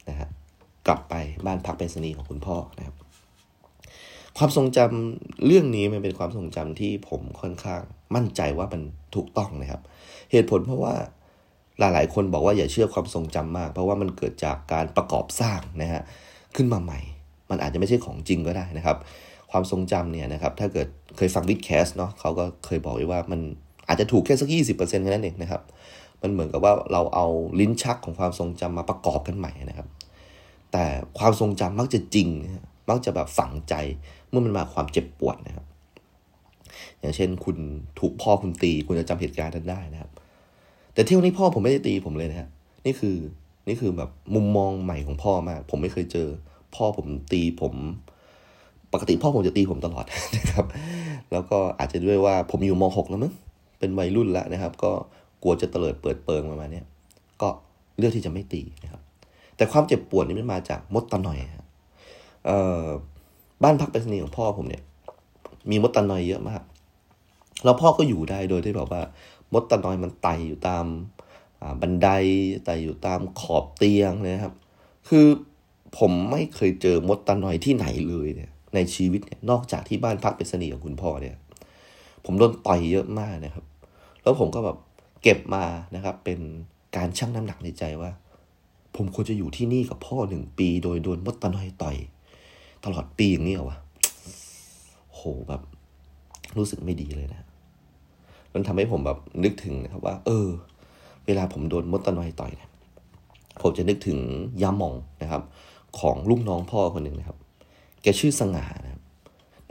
[0.09, 0.29] นะฮะ
[0.87, 1.13] กลับไป
[1.45, 2.95] บ้านพักเป็นสนีของคุณพ่อนะครับ
[4.37, 7.81] ความทรงจำเรื่องนี้มันเป็นความทรงจำที่ผมค่อนข้าง
[8.15, 8.81] มั่นใจว่ามัน
[9.15, 9.81] ถูกต้องนะครับ
[10.31, 10.93] เหตุผลเพราะว่า
[11.79, 16.01] หลายๆคนบอกว่าอย่าเชื่อความทรงจำมาก เพราะว่ามันเกิดจากการประกอบสร้างนะฮะ
[16.55, 16.99] ขึ้นมาใหม่
[17.49, 18.97] มันอาจจะไม่ใช่ของจริงก็ได้นะครับ
[19.51, 23.39] ความทรงจำเนี่ยนะครับถ้าเกิดเคยฟังวิดแคสเนาะเขาก็เคยบอกไว้ว่ามัน
[23.87, 25.61] อาจจะถูกแค่สักยี่สิบเปอร์เซ็นต์แค่นั้นเองนะครับ
[26.21, 27.25] มันเหมือนกับว่าเราเอา
[27.59, 29.87] ลิ้นชักของความทรงจำมาประกอบกันใหม่นะครับ
[30.71, 30.85] แต่
[31.19, 32.29] ความทรงจำมักจะจริง
[32.89, 33.73] มักจะแบบฝังใจ
[34.29, 35.65] เมื่อมันมาความเจ็บปวดนะครับ
[36.99, 37.57] อย่างเช่นคุณ
[37.99, 40.11] ถูกพ่อคุณตี คุณจะจำเหตุการณ์นั้นได้นะครับ
[40.93, 42.49] แต่ที่วันนี้พ่อผมไม่ได้ตีผมเลยนะฮะ
[42.85, 43.17] นี่คือ
[43.67, 46.27] นี่คือแบบมุมมองใหม่ของพ่อมาก ผมไม่เคยเจอ
[46.75, 47.73] พ่อผมตีผม
[48.93, 50.05] ปกติพ่อผมจะตีผมตลอด
[50.37, 50.65] นะครับ
[51.31, 53.33] แล้วก็อาจจะด้วยว่าผมอยู่ม .6 แล้วมั้ง
[53.79, 54.91] เป็นวัยรุ่นแล้วนะครับ ก็
[55.43, 56.81] กลัวจะเตลิดเปิดเปิงประมาณนี้
[57.41, 57.49] ก็
[57.97, 59.01] เลือกที่จะไม่ตีนะครับ
[59.57, 61.39] แต่ความเจ็บปวดนี่มันมาจากมดตะหน่อย
[62.45, 62.85] เอ่อ
[63.63, 64.83] บ้านพักเป็นสนีของพ่อผมเนี่ย
[65.69, 66.61] มีมดตะนอยเยอะมาก
[67.63, 69.03] แล้วพ่อก็อยู่ได้โดยที่แบบว่า
[69.53, 70.85] มดตะนอยมันไต่อยู่ตาม
[71.81, 72.07] บันได
[72.65, 74.53] ไต่อยู่ตามขอบเตียงนะครับ
[75.07, 75.25] คือ
[75.97, 81.35] ผมไม่เคยเจอมดตะนอยที่ไหนเลยเนี่ย ในชีวิตเนี่ยนอกจากที่บ้านพักเป็นสนีของคุณพ่อเนี่ย
[82.25, 83.65] ผมโดนต่อยเยอะมากนะครับ
[84.21, 84.77] แล้วผมก็แบบ
[85.23, 85.65] เก็บมา
[85.95, 86.39] นะครับ เป็น
[86.95, 88.11] การชั่งน้ำหนักในใจว่า
[88.95, 91.95] ผมควรจะอยู่ที่นี่กับพ่อหนึ่งปี โดยโดนมดตะนอยต่อย
[92.85, 93.77] ตลอดปีอย่างนี้เหรอวะ
[95.13, 95.61] โหแบบ
[96.57, 97.47] รู้สึกไม่ดีเลยนะ
[98.53, 100.47] มันทำให้ผมแบบนึกถึงนะครับว่า เออ
[101.25, 102.71] เวลาผมโดนมดตะนอยต่อยเนี่ย
[103.61, 104.19] ผมจะนึกถึง
[104.61, 105.41] ยาหม่องนะครับ
[105.99, 107.37] ของลูกน้องพ่อคนหนึ่งนะครับ
[108.01, 109.01] แกชื่อสง่านะครับ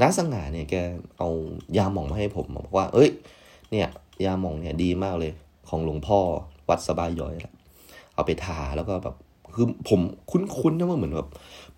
[0.00, 0.74] น้าสง่าเนี่ยแก
[1.18, 1.28] เอา
[1.76, 3.10] ยาหม่องมาให้ผมบอกว่า เอ้ย
[3.70, 3.88] เนี่ย
[4.24, 5.32] ยาหม่องเนี่ยดีมากเลย
[5.68, 6.18] ของหลวงพ่อ
[6.68, 7.54] วัดสบายย้อยแล้ว
[8.14, 9.16] เอาไปทาแล้วก็แบบ
[9.54, 11.28] คือผมคุ้นๆนะว่าเหมือนแบบ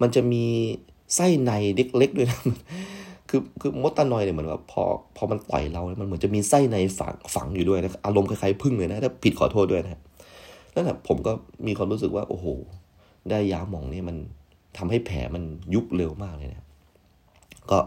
[0.00, 0.44] มันจะมี
[1.14, 2.38] ไส้ในเล็กๆด้วยนะ
[3.28, 4.82] คือคือมดตานอยเนี่ยเหมือนแบบพอ
[5.16, 10.00] พอมันต่อยเรามันเหมือนจะมีไส้ในฝังฝังอยู่ด้วยนะอารมณ์คล้ายๆพึ่งเลยนะถ้าผิดขอโทษด้วยนะ
[10.74, 11.32] นั่นแหละผมก็
[11.66, 12.46] มีความรู้สึกว่า โอ้โห
[13.30, 14.16] ได้ยาหมองนี่มัน
[14.76, 15.42] ทำให้แผลมัน
[15.74, 16.66] ยุบเร็วมากเลยนะ
[17.70, 17.78] ก็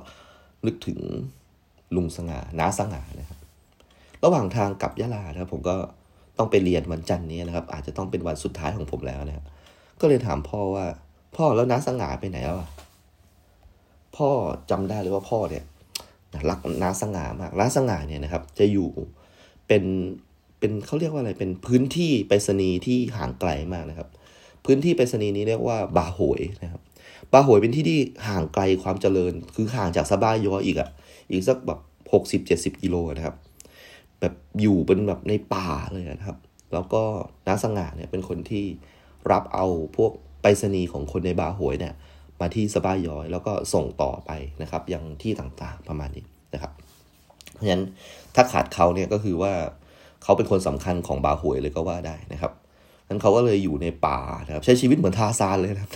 [0.66, 1.00] นึกถึง
[1.96, 3.40] ลุงสง่าน้าสง่านะครับ
[4.24, 5.76] ระหว่างทางกลับยะลานะครับ ผมก็
[6.38, 9.46] ต้องไปเรียนวันจันทร์นี้นะครับ อาจจะต้องเป็นวันสุดท้ายของผมแล้วนะครับ
[10.02, 10.86] ก็เลยถามพ่อว่า
[11.36, 12.70] พ่อแล้วน้าสง่าไปไหนแล้วอะ
[14.16, 14.30] พ่อ
[14.72, 15.64] จำได้เลยว่าพ่อเนี่ย
[16.50, 18.90] รักน้าสง่ามากน้าสง่าเนี่ยนะครับ จะอยู่
[19.68, 19.84] เป็น
[20.60, 24.08] เป็นเขาเรียกว่าอะไรเป็นพื้นที่ไปรษณีย์ที่ห่างไกลมากนะครับ
[24.66, 26.82] พื้นที่ไปรษณีย์นี้เรียกว่าบาโหยนะครับ
[27.34, 30.90] บาโหยเป็นที่ที่ห่างไกลความเจริญ คือห่างจากสบายยออีกอะ่ะ
[31.32, 31.80] อีกสักแบบ
[32.14, 33.36] หกสิบเจ็ดสิบกิโลนะครับ
[34.20, 36.38] แบบอยู่เป็นแบบในป่าเลยนะครับ
[36.74, 37.04] แล้วก็
[37.48, 38.66] น้าสง่าเนี่ยเป็นคนที่
[39.32, 39.66] รับเอา
[39.98, 41.94] พวกไปรษณีย์ของคนในบาโหยเนี่ย
[42.42, 46.72] มาที่สบายย้อย แล้วก็ส่งต่อไปนะครับยังที่ต่างๆประมาณนี้นะครับ
[47.54, 47.84] เพราะฉะนั้น
[48.36, 49.54] ถ้าขาดเขาเนี่ยก็คือว่า
[50.24, 52.52] เขาเป็นคนสำคัญของบาหวยเลยก็ว่าได้นะครับ
[53.08, 55.90] นั้นเขาก็เลยอยู่ในป่านะครับใช้ชีวิตเหมือนทาซานเลยนะ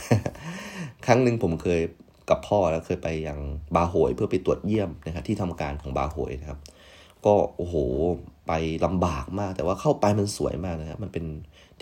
[1.06, 1.82] ครั้งหนึ่งผมเคย
[2.30, 3.40] กับพ่อแล้วเคยไปยัง
[3.76, 6.60] บาโหยเพื่อไปตรวจเยี่ยมนะครับที่ทำการของบาโหยนะครับ
[7.26, 7.76] ก็โอ้โห
[8.48, 8.52] ไป
[8.86, 11.26] ลำบากมาก แต่ว่าเข้าไปมันสวยมากนะครับมันเป็น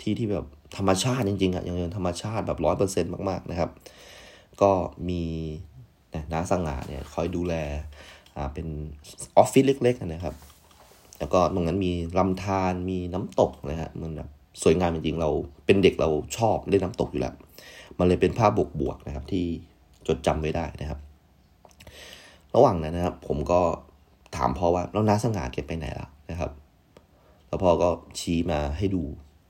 [0.00, 0.46] ที่ที่แบบ
[0.76, 3.70] ธรรมชาติจริงๆอะอย่างธรรมชาติแบบร้อยเปอร์เซ็นต์มากๆนะครับ
[4.62, 4.70] ก็
[5.08, 5.22] มี
[6.32, 7.54] น้าสงหาเนี่ยคอยดูแล
[8.36, 8.66] อ่าเป็น
[9.36, 10.34] ออฟฟิศเล็ก ๆ นะครับ
[11.18, 14.28] แล้วก็ตรงนั้นมีลำธารมีน้ำตกนะฮะมันแบบ
[14.62, 15.30] สวยงามจริงๆเรา
[15.66, 17.34] เป็นเด็กเราชอบเล่นน้ำตกอยู่แล้ว
[17.98, 19.44] มันเลยเป็นภาพบวกๆนะครับที่
[20.06, 20.98] จดจำไว้ได้นะครับ
[22.54, 23.60] ระหว่างนั้นนะครับ ผมก็
[24.36, 26.50] ถามพ่อว่าแล้วน้าสง่าเก็บไปไหนล่ะนะครับ
[27.48, 27.88] แล้วพ่อก็
[28.18, 29.02] ชี้มาให้ดู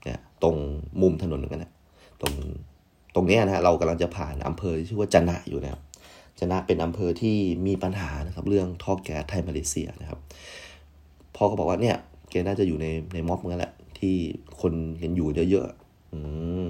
[0.05, 0.55] เนี่ยตรง
[1.01, 1.73] มุมถนนนั้นนะ
[2.21, 2.33] ตรง
[3.15, 5.81] ตรงนี้นะฮะเรากำลังจะผ่านอำเภอที่ชื่อว่าจันะอยู่นะครับ
[6.39, 10.19] จันะเป็นอำเภอที่มีปัญหานะครับเรื่องท่อแก๊สไทยมาเลเซียนะครับ
[11.35, 11.95] พ่อก็บอกว่าเนี่ย
[12.29, 14.15] แกน่าจะอยู่ในในม็อบเมือนกันแหละ ที่
[14.61, 16.19] คนเห็นอยู่เยอะๆอื
[16.67, 16.69] ม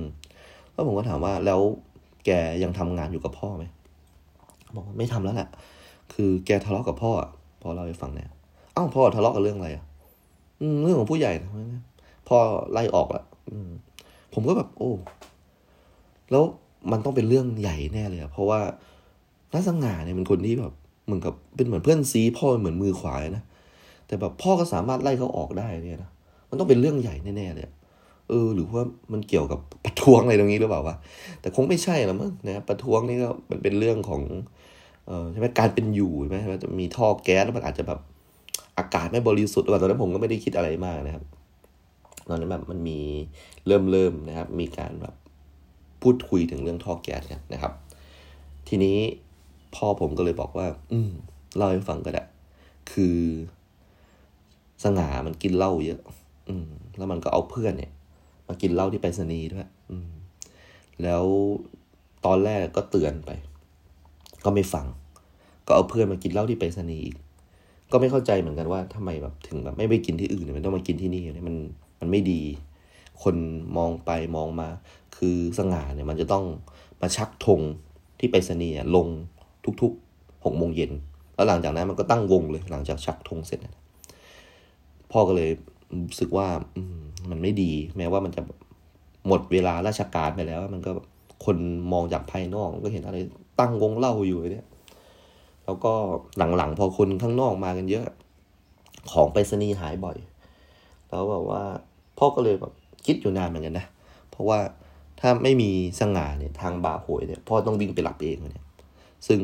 [0.73, 1.61] แล้วผมก็ถามว่าแล้ว
[2.25, 2.29] แก
[2.63, 3.65] ยังทำงานอยู่กับพ่อไหม
[4.75, 5.49] บอกว่าไม่ทำแล้วแหละ
[6.13, 7.29] คือแกทะเลาะกับพ่ออะ
[7.61, 8.29] พ่อเล่าให้ฟังเนี่ย
[8.75, 9.83] อ้าวพ่อทะเลาะกับเรื่องอะไรอะ
[10.83, 11.49] เรื่องของผู้ใหญ่นะ
[12.29, 12.37] พ่อ
[12.71, 13.23] ไล่ออกละ
[14.33, 14.91] ผมก็แบบ โอ้
[16.31, 16.43] แล้ว
[16.91, 18.59] มันต้องเป็นเรื่องใหญ่แน่เลยอะเพราะว่า
[19.53, 20.73] นัสง่าเนี่ยเป็นคนที่แบบ
[21.05, 23.43] เหมือนกับเป็นเหมือนเพื่อนซีพ่อเหมือนมือขวานะ
[24.07, 26.09] แต่แบบพ่อก็สามารถไล่เขาออกได้เนี่ยนะ
[26.49, 27.65] มันต้องเป็นเรื่องใหญ่แน่ๆเลย
[28.29, 28.83] เออ หรือว่า
[29.13, 30.95] มันเกี่ยวกับประท้วงอะไรตรงนี้หรือเปล่าวะ
[31.41, 34.21] แต่คงไม่ใช่ละมั้งนะประท้วงนี่ก็มันเป็นเรื่องของ
[35.07, 37.99] เออใช่ไหมการเป็นอยู่ใช่ไหมจะมีท่อแก๊สแล้วมันอาจจะแบบ
[38.77, 41.23] อากาศไม่บริสุทธิ์ตอนนั้นผมก็ไม่ได้คิดอะไรมากนะครับ
[42.29, 42.99] ตอนนั้นแบบมันมี
[43.67, 45.13] เริ่มเริ่มนะครับ มีการแบบ
[46.05, 47.73] พูดคุยถึงเรื่องท่อแก๊สกันนะครับ
[48.67, 48.97] ทีนี้
[49.75, 51.11] พ่อผมก็เลยบอกว่า อืม
[51.55, 52.23] เล่าให้ฟังก็ได้
[52.91, 53.17] คือ
[54.83, 56.01] สง่ามันกินเหล้าเยอะ
[56.49, 57.91] อืม แล้วมันก็เอาเพื่อนเนี่ย
[58.47, 60.11] มากินเหล้าที่ไปรษณีย์ด้วยอืม
[61.03, 61.23] แล้ว
[62.25, 63.31] ตอนแรกก็เตือนไป
[64.45, 64.85] ก็ไม่ฟัง
[65.67, 67.15] ก็เอาเพื่อนมากินเหล้าที่ไปรษณีย์อีก
[67.91, 71.55] ก็ไม่เข้าใจเหมือนกันว่าทำไมแบบถึงแบบไม่ไปกินที่อื่นเนี่ยมันต้องมากินที่นี่เนี่ยมัน
[71.99, 72.41] มันไม่ดี
[73.23, 73.35] คน
[73.77, 74.69] มองไปมองมา
[75.17, 76.45] คือสง่าเนี่ยมันจะต้อง
[77.01, 77.61] มาชักธง
[78.19, 79.07] ที่ไปรษณีย์ลง
[79.81, 80.91] ทุกๆหกโมงเย็น
[81.35, 83.59] แล้วหลังจากนั้นมันก็ตั้งวงเลย หลังจากชักธงเสร็จ
[85.11, 85.49] พ่อก็เลย
[86.07, 86.81] รู้สึกว่าอื
[87.29, 88.41] มันไม่ดี แม้ว่ามันจะ
[89.27, 90.91] หมดเวลาราชการไปแล้ว มันก็
[91.45, 91.57] คน
[91.91, 93.17] มองจากภายนอกก็เห็นอะไร
[93.59, 94.67] ตั้งวงเล่าอยู่เนี่ย
[95.65, 95.93] แล้วก็
[96.37, 98.05] หลังๆ พอคนข้างนอกมากันเยอะ
[99.11, 100.17] ของไปรษณีย์หายบ่อย
[101.09, 101.63] แล้วแบบว่า
[102.17, 102.73] พ่อก็เลยแบบ
[103.05, 103.85] คิดอยู่นานเหมือนกันนะ
[104.31, 104.59] เพราะว่า
[105.19, 108.65] ถ้าไม่มีสง่าเนี่ยทางบาโหยเนี่ยพ่อต้องวิ่งไปรับเองเนี่ย
[109.27, 109.39] ซึ่ง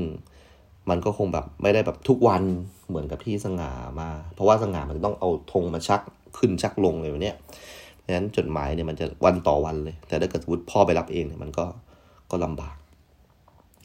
[0.89, 2.43] มันก็คงแบบไม่ได้แบบทุกวัน
[2.89, 6.01] เหมือนกับที่สง่ามา เพราะว่าสง่ามันต้องเอาธงมาชัก
[6.37, 7.33] ขึ้นชักลงเลยวันนี้
[7.97, 11.65] เพราะฉะนั้นจดหมายเนี่ยมันจะวันต่อวันเลย แต่ถ้าเกิดสมมติพ่อไปรับเองเนี่ยมันก็
[12.31, 12.75] ก็ลำบาก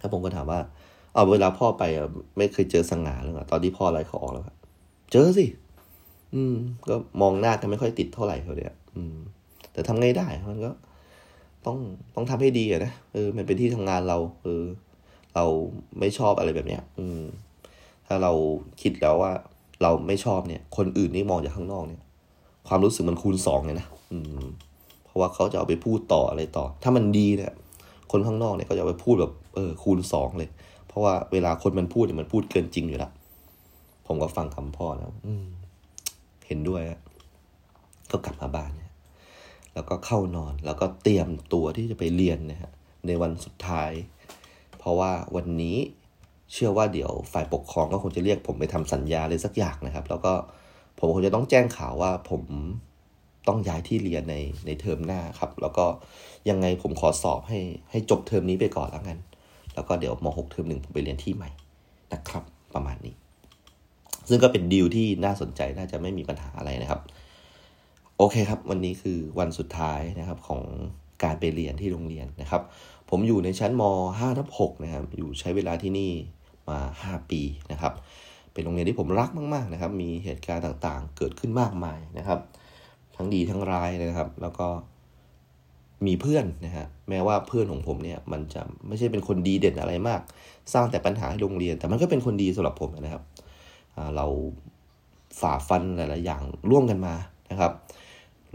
[0.01, 0.61] ถ้าผมก็ถามว่า
[1.15, 4.45] เอาเวลาพ่อไปอะไม่เคยเจอสง่าเลยตอนที่พ่อไล่เขาออกแล้ว
[5.13, 5.47] เจอสิ
[6.35, 6.57] อืม
[6.89, 9.17] ก็มองหน้ากันไม่ค่อยติดเท่าไหร่เขาเนี่ยอืม
[9.73, 10.71] แต่ทำไงได้มันก็
[11.67, 11.79] ต้อง
[12.15, 14.65] ต้องทำให้ดีอะนะเออ มันเป็นที่ทำงานเรา เออ
[15.35, 15.45] เรา
[15.99, 17.23] ไม่ชอบอะไรแบบเนี้ย อืม
[18.07, 18.33] ถ้าเรา
[18.83, 19.33] คิดแล้วว่า
[19.83, 22.03] เราไม่ชอบเนี่ย คนอื่นนี่มองจากข้างนอกเนี่ย
[22.69, 24.45] ความรู้สึกมันคูณสองเลยนะอืม
[25.05, 27.53] เพราะว่าเขาจะเอาไปพูดต่ออะไรต่อ ถ้ามันดีเนี่ย
[28.13, 30.51] คนข้างนอกเนี่ยก็จะไปพูดแบบเออคูณสองเลย
[30.89, 33.13] เพราะว่าเวลาคนมันพูดเนี่ยมันพูดเกินจริงอยู่ล้ว
[34.07, 35.47] ผมก็ฟังคำพ่อแล้วอืม
[36.47, 36.83] เห็นด้วย
[38.11, 38.86] ก็กลับมาบ้านเนี่ย
[39.77, 42.73] แล้วก็เข้านอน แล้วก็เตรียมตัวที่จะไปเรียนนะฮะ
[43.07, 43.91] ในวันสุดท้าย
[44.79, 45.77] เพราะว่าวันนี้
[46.53, 50.33] เชื่อว่าเดี๋ยวฝ่ายปกครองก็คงจะเรียกผมไปทำสัญญาเลยสักอย่างนะครับ แล้วก็
[50.99, 52.43] ผมคงจะต้องแจ้งข่าวว่าผม
[53.49, 54.37] ต้องย้ายที่เรียนใน
[54.67, 55.85] ในเทอมหน้าครับ แล้วก็
[56.51, 57.61] ยังไงผมขอสอบให้
[57.91, 59.19] ให้จบเทอมนี้ไปก่อนแล้วกัน
[59.75, 61.51] แล้วก็เดี๋ยวม .6 เทอมหนึ่งผมไปเรียนที่ใหม่
[62.13, 63.15] นะครับ ประมาณนี้
[64.29, 67.01] ซึ่งก็เป็นดีลที่น่าสนใจน่าจะไม่มีปัญหาอะไรนะครับ
[68.19, 70.63] โอเคครับ วันนี้คือวันสุดท้ายนะครับของ
[71.25, 72.63] การไปเรียนที่โรงเรียนนะครับ
[73.11, 76.11] ผมอยู่ในชั้นม 5ทับ6นะครับ อยู่ใช้เวลาที่นี่
[76.69, 77.41] มา 5 ปี
[77.73, 77.93] นะครับ
[78.53, 82.41] เป็นโรงเรียนที่ผมรักมากๆนะครับ มีเหตุการณ์ต่างๆ เกิดขึ้นมากมายนะครับ
[83.17, 84.67] ทั้งดีทั้งร้ายนะครับ แล้วก็
[86.07, 90.21] มีเพื่อนนะฮะ แม้ว่าเพื่อนของผมเนี่ยมันจะไม่ใช่เป็นคนดีเด่นอะไรมาก
[90.73, 93.23] สร้างแต่ปัญหาให้โรงเรียน แต่มันก็เป็นคนดีสำหรับผมนะครับ
[94.17, 94.27] เรา
[95.41, 97.15] ฝ่าฟันหลายๆอย่างร่วมกันมา
[97.53, 97.73] นะครับ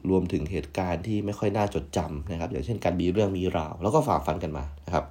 [0.09, 5.05] รวมถึงเหตุการณ์ที่ไม่ค่อยน่าจดจำนะครับ อย่างเช่นการมีเรื่องมีราว แล้วก็ฝ่าฟันกันมานะครับ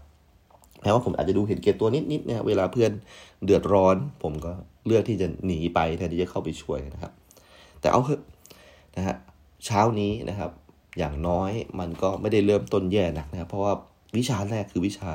[0.82, 2.90] แม้ว่าผมอาจจะดูเห็นเกตตัวนิดๆนะเวลาเพื่อน
[3.44, 4.52] เดือดร้อน ผมก็
[4.86, 7.12] เลือกที่จะหนีไปแทนที่จะเข้าไปช่วยนะครับ
[7.80, 8.20] แต่เอาเถอะ
[8.96, 9.16] นะฮะ
[9.64, 10.50] เช้านี้นะครับ
[10.98, 13.72] อย่างน้อยมันก็ไม่ได้เริ่มต้นแย่หนักนะครับ เพราะว่า
[14.16, 15.10] วิชาแรกคือวิชา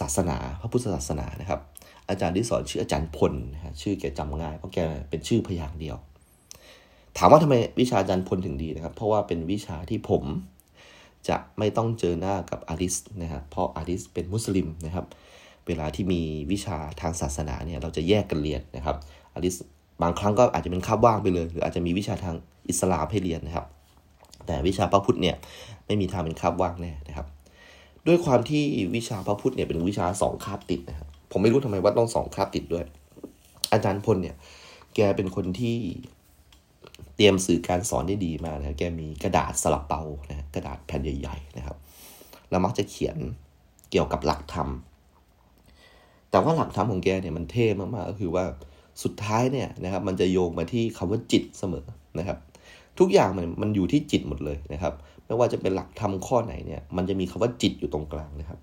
[0.00, 1.60] ศาสนา พระพุทธศาสนานะครับ
[2.08, 4.78] อาจารย์ที่สอนชื่ออาจารย์พลนะฮะชื่อแกจำง่ายเพราะแก
[5.10, 5.96] เป็นชื่อพยางเดียว
[7.18, 10.22] ถามว่าทำไมวิชาอาจารย์พลถึงดีนะครับ เพราะว่าเป็นวิชาที่ผม
[11.28, 15.06] จะไม่ต้องเจอหน้ากับอาริสนะครับเพราะอาริสเป็นมุสลิมนะครับ
[15.66, 16.20] เวลาที่มี
[16.52, 18.96] วิชาทางศาสนาเนี่ยเราจะแยกกันเรียนนะครับ
[19.34, 19.54] อาริส
[20.02, 22.36] บางครั้งก็อาจจะเป็นคาบว่างไปเลย หรืออาจจะมีวิชาทาง
[22.68, 23.66] อิสลามให้เรียนนะครับ
[24.46, 25.36] แต่วิชาพระพุทธเนี่ย
[25.86, 27.26] ไม่มีทางเป็นคาบว่างแน่นะครับ
[28.06, 28.62] ด้วยความที่
[28.96, 32.84] วิชาพระพุทธเนี่ยเป็นวิชาสองคาบติดนะครับผมไม่รู้ทำไมว่าต้องสองคาบติดด้วย
[33.72, 34.36] อาจารย์พลเนี่ย
[34.96, 35.76] แกเป็นคนที่
[37.20, 41.76] ตรียมสื่อการสอนได้ดีมากนะแกมีกระดาษสลับเปานะกระดาษแผ่นใหญ่ ๆ นะครับ
[42.50, 43.16] แล้วมักจะเขียน
[43.90, 44.68] เกี่ยวกับหลักธรรม
[46.30, 48.44] แต่ว่าหลักธรรมของแกเนี่ยมันเท่มากๆก็คือว่า
[49.02, 51.86] สุดท้ายเนี่ยนะครับ มันจะโยงมาที่คำว่าจิตเสมอ
[52.18, 52.38] นะครับ
[52.98, 54.94] ทุกอย่างมันมันอยู่ที่จิตหมดเลยนะครับ
[55.26, 58.58] ไม่ว่าจะเป็นหลักธรรมข้อไหนเนี่ยมันจะมีคำว่าจิตอยู่ตรงกลางนะครับ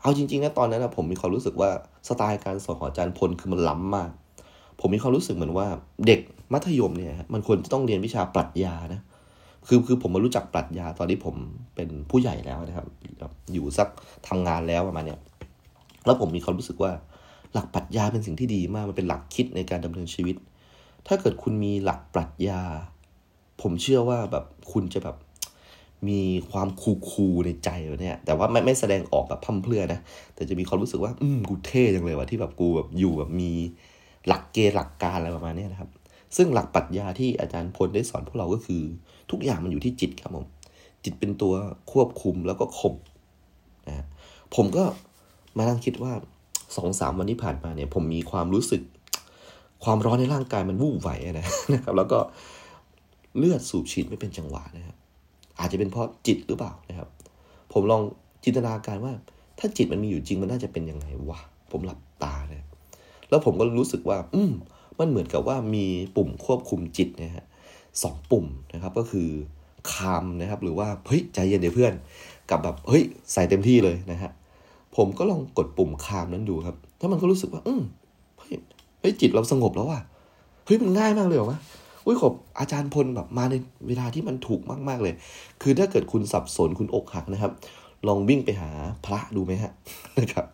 [0.00, 1.70] เอาจริงๆนะตอนนั้นนะผมมีความรู้สึกว่า
[2.08, 4.10] สไตล์การสอนของอาจารย์พลคือมันล้ำมาก
[4.80, 5.66] ผมมีความรู้สึกเหมือนว่า
[6.06, 6.20] เด็ก
[6.54, 9.00] มัธยมเนี่ยมันควรจะต้องเรียนวิชาปรัชญานะ
[9.66, 11.34] คือคือผมมารู้จักปรัชญาตอนที่ผม
[11.74, 12.86] เป็นผู้ใหญ่แล้วนะครับ
[13.52, 13.88] อยู่สัก
[14.28, 15.20] ทำงานแล้วประมาณเนี้ย
[16.06, 16.92] แล้วผมมีความรู้สึกว่า
[17.52, 20.36] หลักปรัชญาเป็นสิ่งที่ดีมากมันเป็นหลักคิดในการดำเนินชีวิต
[21.06, 22.60] ถ้าเกิดคุณมีหลักปรัชญา
[23.62, 25.16] ผมเชื่อว่าแบบคุณจะแบบ
[26.08, 27.70] มีความคูคูในใจ
[28.02, 30.00] เนี่ยแต่ว่าไม่ไม่แสดงออกแบบพั่มเพลื่อนะ
[30.34, 33.50] แต่จะมีความรู้สึกว่า อืมกูเท่จังเลยว่ะที่แบบกูแบบอยู่แบบมี
[34.28, 35.90] หลักเกณฑ์หลักการอะไรประมาณนี้นะครับ
[36.36, 38.82] ซึ่งหลักปรัชญาที่อาจารย์พลได้สอนพวกเราก็คือ
[39.30, 40.46] ทุกอย่างมันอยู่ที่จิตครับผม
[41.04, 41.54] จิตเป็นตัว
[41.92, 42.94] ควบคุมแล้วก็ข่ม
[43.88, 44.06] นะ
[44.54, 44.84] ผมก็
[45.56, 46.12] มานั่งคิดว่า
[46.76, 48.82] สองสามวันที่ผ่านมาเนี่ย ผมมีความรู้สึก
[49.84, 51.34] ความร้อนในร่างกายมันวูบไหวนะ
[51.74, 52.18] นะครับ แล้วก็
[53.38, 54.96] เลือดสูบฉีดไม่เป็นจังหวะนะครับ
[55.58, 57.08] อาจจะเป็นเพราะจิตหรือเปล่านะครับ
[57.72, 58.02] ผมลอง
[58.44, 59.12] จินตนาการว่า
[59.58, 62.62] ถ้าจิตมันมีอยู่จริงมันน่าจะเป็นยังไงวะผมหลับตาเลย
[63.28, 64.52] แล้วผมก็รู้สึกว่า อืม
[64.98, 67.44] มันเหมือนกับว่ามีปุ่มควบคุมจิตนะฮะ
[68.02, 69.28] สองปุ่มนะครับก็คือ
[69.92, 71.92] คามนะครับ หรือว่าเฮ้ยใจเย็นเดี๋ยวเพื่อน
[72.50, 73.02] กับแบบเฮ้ย
[73.32, 74.30] ใส่เต็มที่เลยนะฮะ
[74.96, 77.82] ผมก็ลองกดปุ่มคามนั้นดูครับถ้ามันก็รู้สึกว่า อืม
[78.38, 78.54] เฮ้ย
[79.00, 80.00] เฮ้ยจิตเราสงบแล้วว่ะ
[80.66, 81.58] เฮ้ยมันง่ายมากเลยเหรอวะ
[82.04, 83.54] อุ้ยขอบอาจารย์พลแบบมาใน
[83.88, 85.14] เวลาที่มันถูกมาก ๆเลย
[85.62, 87.52] คือถ้าเกิดคุณสับสนคุณอกหักนะครับ
[88.08, 88.70] ลองวิ่งไปหา
[89.06, 89.72] พระดูไหมฮะ
[90.20, 90.46] นะครับ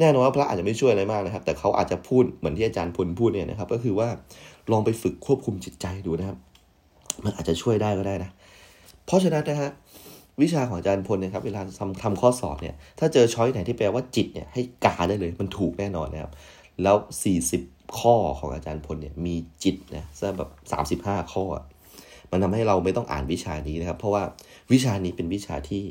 [0.00, 4.08] แน่นอนว่าพระอาจจะไม่ช่วยอะไรมากนะครับ แต่เขาอาจจะพูดเหมือนที่อาจารย์พลพูดเนี่ยนะครับ ก็คือว่า
[4.72, 6.38] ลองไปฝึกควบคุมจิตใจดูนะครับ
[7.24, 8.30] มันอาจจะช่วยได้ก็ได้นะ
[9.06, 9.70] เพราะฉะนั้นนะฮะ
[10.42, 16.32] วิชาของอาจารย์พลนะครับเวลาทำทำข้อสอบเนี่ยถ้าเจอช้อยไหนที่แปลว่าจิตเนี่ยให้กาได้เลยมันถูกแน่นอนนะครับ
[16.82, 16.96] แล้ว
[17.46, 20.50] 40 ข้อของอาจารย์พลเนี่ยมีจิตนะซะแบบ
[21.04, 21.44] 35 ข้อ
[22.30, 24.22] มันทำให้เราไม่ต้องอ่านวิชานี้นะครับ เพราะว่า
[24.72, 25.82] วิชานี้เป็นวิชาที่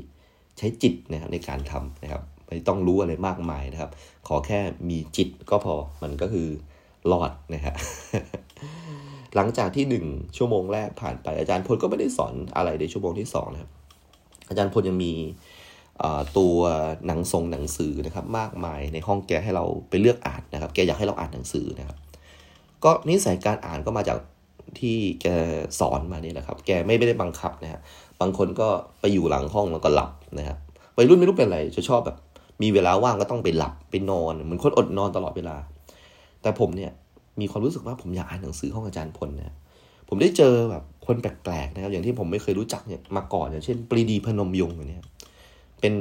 [0.58, 3.92] ใช้จิตนะครับในการทำนะครับ ไม่ต้องรู้อะไรมากมายนะครับ
[4.28, 4.60] ขอแค่
[4.90, 6.48] มีจิตก็พอมันก็คือ
[7.12, 7.76] รอดนะฮะ
[9.36, 10.06] หลังจากที่หนึ่ง
[10.38, 13.72] ชั่วโมงแรกผ่านไปอาจารย์พลก็ไม่ได้สอนอะไรในชั่วโมงที่สองนะครับ
[14.50, 15.14] อาจารย์พลยังมี
[16.38, 16.56] ตัว
[17.08, 21.98] หนังทรงหนังสือนะครับ มากมายในห้องแกให้เราไปเลือกอ่านนะครับ แกอยากให้เราอ่านหนังสือนะครับ
[22.84, 24.18] ก็นิสัยการอ่านก็มาจาก
[24.80, 25.28] ที่แก
[25.80, 27.82] สอนมานี่แหละครับ แกไม่ได้บังคับนะฮะ
[28.22, 28.68] บางคนก็
[29.00, 30.58] ไปอยู่หลังห้องแล้วก็หลับนะครับ
[30.98, 32.18] วัยรุ่นไม่รู้เป็นอะไรจะชอบแบบ
[32.62, 35.56] มีเวลาว่างก็ต้องไปหลับไปนอนเหมือนคนอดนอนตลอดเวลา
[36.41, 36.91] แต่ผมเนี่ย
[37.41, 39.56] มีความรู้สึกว่าผมอยากอ่านหนังสือห้องอาจารย์พลนะ
[40.10, 45.06] ผมได้เจอแบบคนแปลกๆนะครับ อย่างที่ผมไม่เคยรู้จักเนี่ยมาก่อนอย่างเช่น ปรีดีพนมยงค์เนี่ย
[45.82, 45.93] เป็น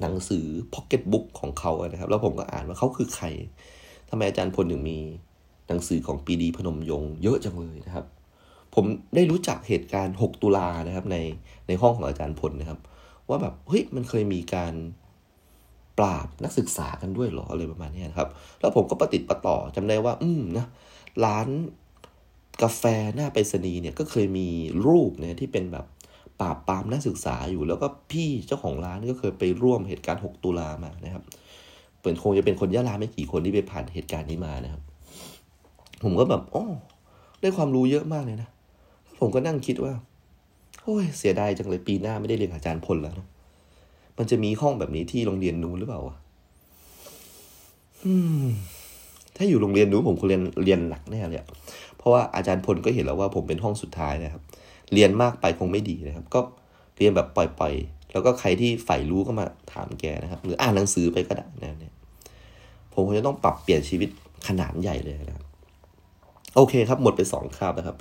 [0.00, 0.44] หนังสือ
[0.74, 3.26] พ็อกเก็ตบุ๊กของเขานะครับ แล้วผมก็อ่านว่าเขาคือใคร
[4.08, 4.98] ทำไมอาจารย์พลถึงมี
[5.68, 8.04] หนังสือของปรีดีพนมยงค์เยอะจังเลยนะครับ
[8.74, 11.16] ผมได้รู้จักเหตุการณ์ 6 ตุลานะครับใน
[11.68, 12.78] ในห้องของอาจารย์พลนะครับ
[13.28, 14.74] ว่าแบบเฮ้ยมันเคยมีการ
[15.98, 18.28] ปราบนักศึกษากันด้วยหรออะไรประมาณนี้นะครับ
[18.60, 20.66] แล้วผมก็ประติดประต่อจำได้ว่า อืมนะ
[21.24, 21.48] ร้าน
[22.62, 22.84] กาแฟ
[23.14, 24.48] หน้าไปรษณีย์เนี่ยก็เคยมี
[24.86, 25.86] รูปเนี่ยที่เป็นแบบ
[26.40, 31.24] ปราบปรามนักศึกษาอยู่ แล้วก็พี่เจ้าของร้านก็เคยไปร่วมเหตุการณ์ 6 ตุลามานะครับ
[32.02, 34.82] เป็นคงจะเป็นคนยะลาไม่กี่คนที่ไปผ่านเหตุการณ์นี้มานะครับ
[36.02, 36.64] ผมก็แบบโอ้
[37.40, 38.48] ได้ความรู้เยอะมากเลยนะ
[39.20, 39.92] ผมก็นั่งคิดว่า
[40.82, 43.26] โอ้ยเสียดายจังเลยปีหน้าไม่ได้เรียนอาจารย์พลแล้วนะ
[44.18, 46.16] มันจะมีห้องแบบนี้ที่โรงเรียนนู้นหรือเปล่าวะ
[49.36, 51.40] ถ้าอยู่โรงเรียนนู้นผมคงเรียนเรียนหนักแน่เลย
[51.98, 54.42] เพราะว่าอาจารย์พลก็เห็นแล้วว่าผมเป็นห้องสุดท้ายนะครับ
[54.92, 56.40] เรียนมากไปคงไม่ดีนะครับ ก็
[56.98, 61.94] เรียนแบบปล่อยๆ แล้วก็ใครที่ใฝ่รู้ก็มาถามแกนะครับ หรืออ่านหนังสือไปก็ได้นะเนี่ย
[62.92, 64.08] ผมคงจะต้องปรับเปลี่ยนชีวิต
[64.48, 65.46] ขนาดใหญ่เลยนะครับ
[66.56, 67.96] โอเคครับ หมดไปสองคาบนะครับ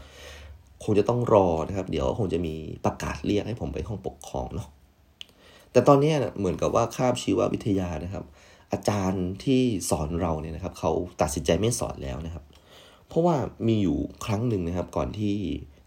[0.83, 2.53] คงจะต้องรอนะครับ เดี๋ยวคงจะมี
[2.85, 4.67] ประกาศเรียกให้ผมไปห้องปกครองเนาะ
[5.71, 8.25] แต่ตอนนี้เหมือนกับว่าคาบชีววิทยานะครับ
[8.71, 12.43] อาจารย์ที่สอนเราเนี่ยนะครับเขาตัดสินใจไม่สอนแล้วนะครับ
[13.07, 13.35] เพราะว่า
[13.67, 15.33] มีอยู่ครั้งหนึ่งนะครับ ก่อนที่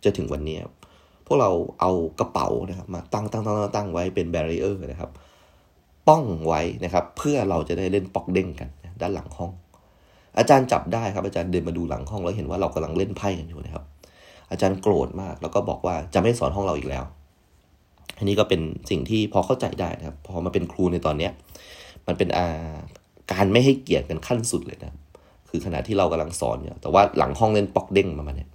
[0.05, 0.59] จะถึงวันนี้
[1.27, 1.90] พวกเราเอา
[2.21, 5.11] กระเป๋านะครับมาตั้งตั้งตั้งตั้งไว้เป็นแบรีเออร์นะครับ
[6.09, 8.69] ป้องไว้นะครับ เพื่อเราจะได้เล่นปอกเด้งกัน
[9.01, 9.53] ด้านหลังห้อง
[10.38, 13.85] อาจารย์จับได้ครับ อาจารย์เดินมาดูหลังห้องแล้วเห็นว่าเรากำลังเล่นไพ่กันอยู่นะครับ
[14.51, 17.05] อาจารย์โกรธมากแล้วก็บอกว่าจะไม่สอนห้องเราอีกแล้ว
[18.20, 21.33] อันนี้ก็เป็นสิ่งที่พอเข้าใจได้นะครับ พอมาเป็นครูในตอนเนี้ย
[22.06, 22.46] มันเป็นอา
[23.33, 24.92] การไม่ให้เกียรติกันขั้นสุดเลยนะ
[25.48, 28.48] คือขณะที่เรากำลังสอนอยู่แต่ว่าหลังห้องเล่นปอกเด้งมามาเนี่ย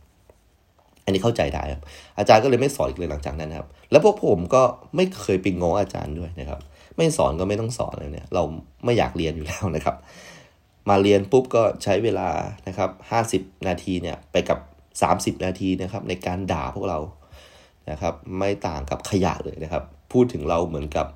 [1.06, 1.82] อันนี้เข้าใจได้ครับ
[2.17, 4.63] อาจารย์ก็เลยไม่สอนอีกเลยหลังจากนั้นครับ แล้วพวกผมก็
[4.95, 6.60] ไม่เคยไปง้ออาจารย์ด้วยนะครับ
[6.97, 8.43] ไม่สอนก็ไม่ต้องสอนเลยเนี่ย เรา
[8.86, 9.95] ไม่อยากเรียนอยู่แล้วนะครับ
[10.89, 12.30] มาเรียนปุ๊บก็ใช้เวลา
[12.67, 14.60] นะครับห้าสิบนาทีเนี่ยไปกับ
[15.01, 16.99] สามสิบนาทีนะครับในการด่าพวกเรา
[17.91, 21.08] นะครับ ไม่ต่างกับขยะเลยนะครับ พูดถึงเราเหมือนกับ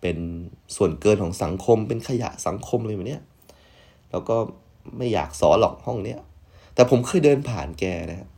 [0.00, 0.18] เป็น
[0.76, 3.22] ส่วนเกินของสังคม เป็นขยะสังคมเลยแบบเนี้ย
[4.10, 4.36] แล้วก็
[4.96, 6.18] ไม่อยากสอนหรอกห้องเนี้ย
[6.74, 8.28] แต่ผมเคยเดินผ่านแกนะ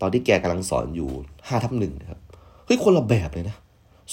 [0.00, 1.10] ตอนที่แกกำลังสอนอยู่
[1.48, 2.20] ห้าทับหนึ่งนะครับ
[2.66, 3.56] เฮ้ยคนละแบบเลยนะ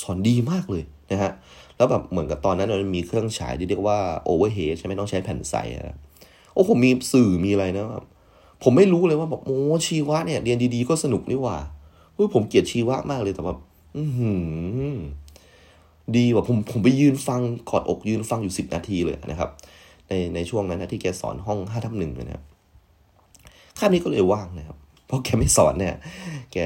[0.01, 1.31] สอนดีมากเลยนะฮะ
[1.77, 5.97] แล้วแบบเหมือนกับตอนนั้นมันมีเครื่องฉายที่เรียกว่าโอเวอร์เฮดใช่ไหมต้องใช้แผ่นใสนะ
[6.53, 8.03] โอ้ผมมีสื่อมีอะไรนะครับ
[8.63, 11.57] ผมไม่รู้เลยว่าแบบโอ้ชีวะเนี่ยเรียนดีๆก็สนุกนี่หว่า
[12.13, 13.59] เฮ้ยผมเกลียดชีวะมากเลยแต่แบบ
[13.95, 14.03] อื
[14.95, 14.99] อ
[16.15, 19.49] ดีว่ะผมผมไปยืนฟังกอดอกยืนฟังอยู่สิบนาทีเลยนะครับ
[20.07, 22.43] ในในช่วงนั้นนะที่แกสอนห้องห้าทับหนึ่งนะครับ
[23.79, 25.95] คาบนี้ก็เลยว่างนะครับ เพราะแกไม่สอนเนี่ย
[26.53, 26.57] แก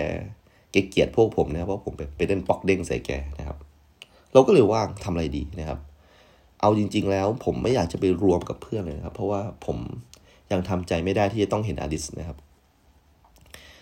[0.71, 3.57] แกเกลียดพวกผมนะเพราะผมไปไปเล่นปอกเด้งใส่แกนะครับ
[4.33, 5.79] เราก็เลยว่างทำอะไรดีนะครับ
[6.62, 9.77] เอาจริง ๆ แล้วผมไม่อยากจะไปรวมกับเพื่อนเลยนะครับ เพราะว่าผม
[10.51, 12.38] ยังทำใจไม่ได้ที่จะต้องเห็นอลิสนะครับ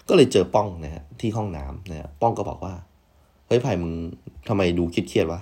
[0.07, 2.73] ก็เลยเจอป้องนะฮะที่ห้องน้ำนะฮะป้องก็บอกว่า
[3.47, 3.93] เฮ้ยไผ่มึง
[4.47, 5.39] ทำไมดูคิดเครียดวะ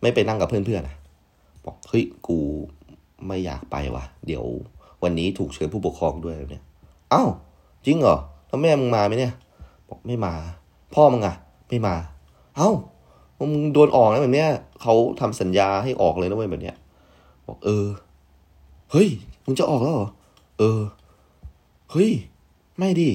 [0.00, 0.96] ไม่ไปนั่งกับเพื่อนๆอะ
[1.64, 2.38] บอกเฮ้ยกู
[3.26, 4.44] ไม่อยากไปวะเดี๋ยว
[5.02, 6.64] วันนี้ถูกเชิญผู้ปกครองด้วยเนี่ย
[7.10, 7.24] เอ้า
[7.86, 8.16] จริงเหรอ
[8.48, 9.32] แล้วแม่มึงมาไหมเนี่ย
[9.88, 10.34] บอกไม่มา
[10.94, 11.34] พ่อมึงอะ
[11.68, 11.94] ไม่มา
[12.56, 12.70] เอ้า
[13.38, 14.48] มึงโดนออกนะแบบเนี้ย
[14.82, 16.76] เขาทำสัญญาให้ออกเลยนะเว้ยแบบเนี้ย
[17.46, 17.86] บอกเออ
[18.92, 19.08] เฮ้ย
[19.44, 20.08] มึงจะออกแล้วเหรอ
[20.58, 20.80] เออ
[21.92, 22.10] เฮ้ย
[22.78, 23.10] ไม่ดิ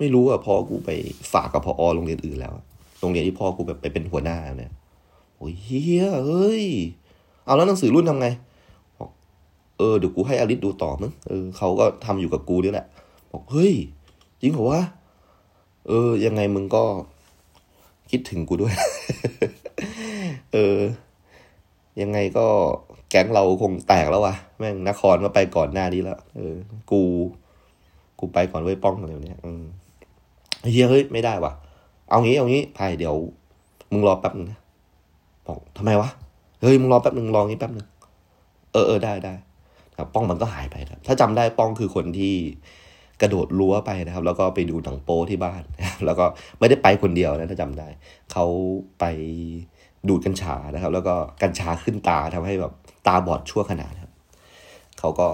[0.00, 0.90] ไม่รู้อะพอกูไป
[1.32, 2.54] ฝากกับพอโรงเรียนอื่นแล้ว
[3.00, 4.72] โรงเรียนที่พ่อกูแบบไปเป็นหัวหน้าเนี่ย
[5.36, 6.64] โอ้ยเฮียเฮ้ย
[7.44, 8.28] เอาแล้วหนังสือรุ่นทำไง
[8.98, 9.10] บอก
[9.78, 12.86] เออเดี๋ยวกูให้อลิสดูต่อมึงเออเขาก็ทำอยู่กับกูนี่แหละ
[13.32, 13.74] บอกเฮ้ย
[14.40, 14.82] จริงเหรอวะ
[15.88, 16.82] เออ ยังไงมึงก็
[18.10, 18.74] คิดถึงกูด้วย
[20.52, 20.78] เออ
[22.00, 22.46] ยังไงก็
[23.10, 26.54] แก๊งเราคงแตกแล้ววะแม่งนครมาไปก่อนหน้านี้แล้ว เออ
[26.90, 27.00] กู
[28.18, 29.62] กูไปก่อนไว้ป้องอะไรเนี้ยอืม
[30.68, 31.52] เฮียเฮ้ยไม่ได้วะ
[32.10, 33.14] เอางี้เอางี้ไพ่เดี๋ยว
[33.92, 34.58] มึงรอแป๊บนึงนะ
[35.46, 36.08] บอกทำไมวะ
[36.60, 37.86] เฮ้ยมึงรอแป๊บนึงรองี้แป๊บนึง
[38.72, 39.34] เออเออได้ได้
[39.96, 42.34] ครับป้องมันก็หายไปครับ ถ้าจำได้ป้องคือคนที่
[43.20, 45.62] กระโดดรั้วไปนะครับ แล้วก็ไปดูหนังโป้ที่บ้าน
[46.06, 46.24] แล้วก็
[46.58, 47.88] ไม่ได้ไปคนเดียวนะถ้าจำได้
[48.32, 48.44] เขา
[49.00, 49.04] ไป
[50.08, 52.72] ดูดกัญชานะครับ แล้วก็กัญชาขึ้นตาทำให้แบบ
[53.06, 54.12] ตาบอดชั่วขนาดครับ
[54.98, 55.28] เขาก็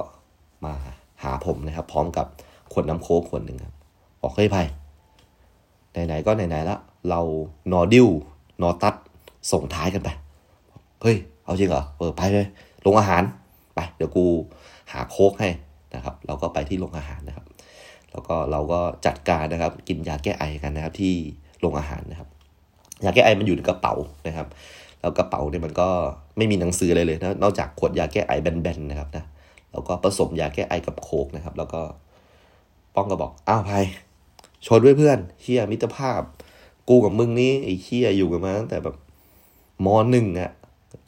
[0.65, 0.75] มา
[1.23, 2.27] หาผมนะครับ พร้อมกับ
[2.73, 3.75] ขวดน้ำโค้กขวดหนึ่งครับ
[4.23, 4.63] บอกเฮ้ยไพ่
[6.07, 6.81] ไหนๆก็ไหนๆแล้ว
[7.11, 7.21] เรา
[7.73, 8.09] นอดิว
[8.63, 8.95] นอตัด
[9.53, 10.09] ส่งท้ายกันไป
[11.03, 12.47] เฮ้ย เอาจริงเหรอเออไปเลย
[12.83, 13.23] โรงอาหาร
[13.75, 14.25] ไป เดี๋ยวกู
[14.93, 15.49] หาโค้กให้
[15.95, 17.47] นะครับ เราก็ไปที่โรงอาหารนะครับ
[18.13, 21.13] แล้วก็เราก็จัดการนะครับ กินยาแก้ไอกันนะครับ ที่
[21.61, 22.29] โรงอาหารนะครับ
[23.05, 23.95] ยาแก้ไอมันอยู่ในกระเป๋า
[24.27, 24.47] นะครับ
[25.01, 25.89] แล้วกระเป๋าเนี่ยมันก็
[26.37, 29.25] ไม่มีหนังสืออะไรเลยนะนอกจากขวดยาแก้ไอแบนๆนะครับนะ
[29.73, 31.81] แล้วก็ผสมยาแก้ไอกับโคกนะครับ แล้วก็
[32.95, 33.71] ป้องก็บอกอ้าวไพ
[34.67, 36.21] ชนด้วยเพื่อนเฮียมิตรภาพ
[36.89, 38.97] กูกับมึงนี่ไอ้เฮียอยู่กันมาตั้งแต่แบบ
[39.85, 40.51] มหนึ่งอะ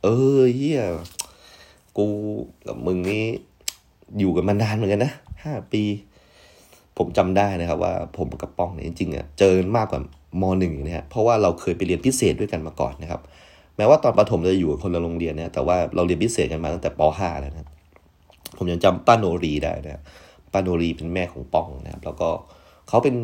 [0.03, 0.81] เออเฮีย
[1.99, 2.07] กู
[2.67, 3.25] กับมึงนี่
[4.19, 5.13] อยู่กันมานานเหมือนกันนะ
[5.45, 5.83] ห้าปี
[6.97, 10.01] ผมจำได้นะครับว่าผมกับป้องเนี่ยจริงๆอะเจอมากกว่า
[10.41, 13.21] มหนึ่งนะฮะเพราะว่าเราเคยไปเรียนพิเศษด้วยกันมาก่อนนะครับ
[13.77, 17.69] แม้ว่าตอนประถมจะอยู่คนละโรงเรียนเนะแต่ว่าเราเรียนพิเศษกันมาตั้งแต่ป .5 แล้วนะ
[18.57, 20.03] ผมยังจำป้าโนรีได้นะ
[20.53, 22.29] ป้าโนรีเป็นแม่ของป้องนะครับ แล้วก็
[22.89, 23.17] เขาเป็น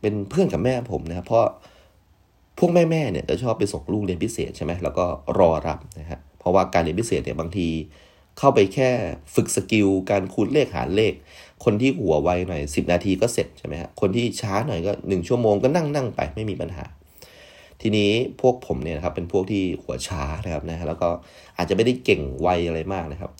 [0.00, 1.46] เป็นเพื่อนกับแม่ผมนะครับเพราะ
[2.58, 5.04] พวกแม่แม่เนี่ยจะชอบไปส่งลูกเรียนพิเศษใช่ไหมแล้วก็
[5.38, 7.68] รอรับนะฮะเพราะว่าการเรียนพิเศษเนี่ยบางที
[8.38, 8.90] เข้าไปแค่
[9.34, 11.12] ฝึก skill การคูณเลขหารเลข
[11.64, 16.84] คนที่หัวไวหน่อย 10 นาทีก็เสร็จใช่ไหมฮะคนที่ช้าหน่อยก็ 1 ชั่วโมงก็นั่งนั่งไปไม่มีปัญหา
[17.80, 21.08] ทีนี้พวกผมเนี่ยนะครับเป็นพวกที่หัวช้านะครับนะแล้วก็
[21.56, 23.30] อาจจะไม่ได้เก่งไวอะไรมากนะครับ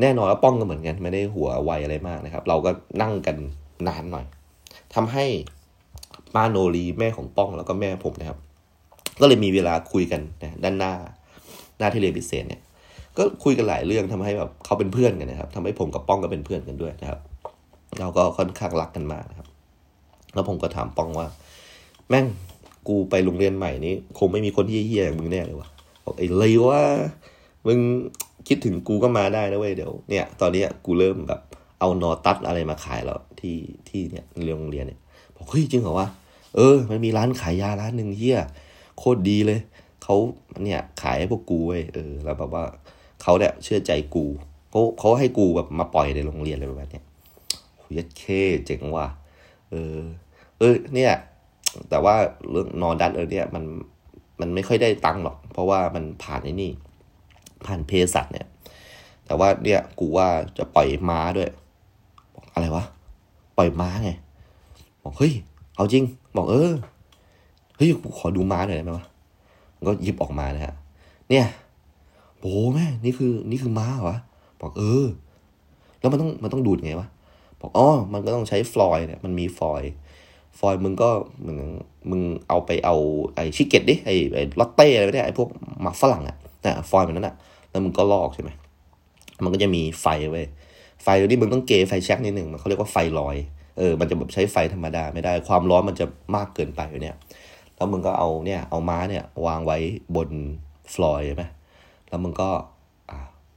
[0.00, 2.70] แน่นอนว่าป้องก็เหมือนกันไม่ได้หัวไวอะไรมากนะครับ เราก็
[3.02, 3.36] นั่งกัน
[3.88, 4.26] นานหน่อย
[4.94, 5.24] ทำให้
[6.34, 8.38] ป้าโนรีแม่ของป้องแล้วก็แม่ผมนะครับ
[9.20, 10.92] ก็เลยมีเวลาคุยกันนะด้านหน้า
[11.78, 12.60] หน้าที่เรียนพิเศษเนี่ย
[13.16, 17.20] ก็คุยกันหลายเรื่องทำให้แบบเขาเป็นเพื่อนกันนะครับทำให้ผมกับป้องก็เป็นเพื่อนกันด้วยนะครับ
[17.98, 19.48] เราก็ค่อนข้างรักกันมากนะครับ
[20.34, 21.26] แล้วผมก็ถามป้องว่า
[22.08, 22.26] แม่ง
[22.88, 25.68] กูไปโรงเรียนใหม่นี้ คงไม่มีคนที่เฮี้ยอย่างมึงแน่เลยวะ
[26.04, 26.82] บอกไอ้เลยว่า
[27.66, 27.78] มึง
[28.48, 31.40] คิดถึงกูก็มาได้นะเว้ยเดี๋ยวเนี่ย ตอนนี้กูเริ่มแบบ
[31.78, 33.56] เอานอตัดอะไรมาขายแล้วที่
[33.88, 34.24] ที่เนี่ย
[34.58, 35.00] โรงเรียนเนี่ย
[35.36, 36.08] บอกเฮ้ยจริงเหรอวะ
[36.56, 38.40] เออ มันมีร้านขายยาร้านหนึ่งเฮีย
[38.98, 39.60] โคตรดีเลย
[40.02, 40.16] เขา
[40.64, 42.64] เนี่ยขายให้พวกกูเว้ยเออแล้วแบบว่า
[43.22, 44.24] เขาเนี่ยเชื่อใจกู
[44.70, 47.04] เขาเขาให้กูแบบมาปล่อยในโรงเรียนอะไรแบบเนี้ย
[47.80, 48.22] หุยเค
[48.66, 49.06] เจ๋งว่ะ
[49.70, 49.96] เออ
[50.58, 51.12] เออเนี่ย
[51.90, 52.14] แต่ว่า
[52.50, 53.64] เรื่องนอนดันเออเนี่ยมัน
[54.40, 56.70] มันไม่ค่อยได้ตังค์หรอก เพราะว่ามันผ่านไอ้นี่
[57.66, 58.46] ผ่านเพสัตเนี่ย
[59.26, 61.50] แต่ว่าเนี่ยกูว่าจะปล่อยม้าด้วย
[62.54, 62.84] อะไรวะ
[63.56, 64.10] ปล่อยม้าไง
[65.04, 65.32] บอกเฮ้ย
[65.76, 66.04] เอาจริง
[66.36, 66.72] บอกเออ
[67.76, 67.88] เฮ้ย
[68.18, 69.06] ขอดูม้าหน่อยได้ไหมวะ
[69.88, 70.74] ก็หยิบออกมานะฮะ
[71.28, 71.46] เนี่ย
[72.40, 74.18] โอ้แม่นี่คือ นี่คือม้าเหรอวะ
[74.60, 75.06] บอกเออ
[76.00, 77.08] แล้วมันต้อง มันต้องดูดไงวะ
[77.60, 79.82] บอกอ๋อ มันก็ต้องใช้ฟลอยเนี่ย มันมีฟลอย
[80.58, 81.58] ฟลอยมึงก็เหมือน
[82.10, 82.96] มึงเอาไปเอา
[83.34, 85.48] ไอ้ชิเกตดิ ไอ้ไอ้ลอตเต้อะไรไม่ได้ไอ้พวก
[85.82, 87.34] หมักฝรั่งอะนะฟลอยมันนั้นอะ
[87.70, 88.50] แล้วมึงก็ลอกใช่ไหม
[89.44, 90.42] มันก็จะมีไฟไว้
[91.04, 93.36] ไฟตัวนี้มึงต้องเกยไฟแช็กนิดหนึ่งมันเขาเรียกว่าไฟลอย
[93.78, 97.16] เออมันจะแบบใช้ไฟธรรมดาไม่ได้ ความร้อนมันจะมากเกินไปอยู่เนี่ย
[97.76, 99.78] แล้วมึงก็เอาเนี่ยเอาม้าเนี่ยวางไว้
[100.16, 100.30] บน
[100.94, 101.44] ฟลอยใช่ไหม
[102.08, 102.50] แล้วมึงก็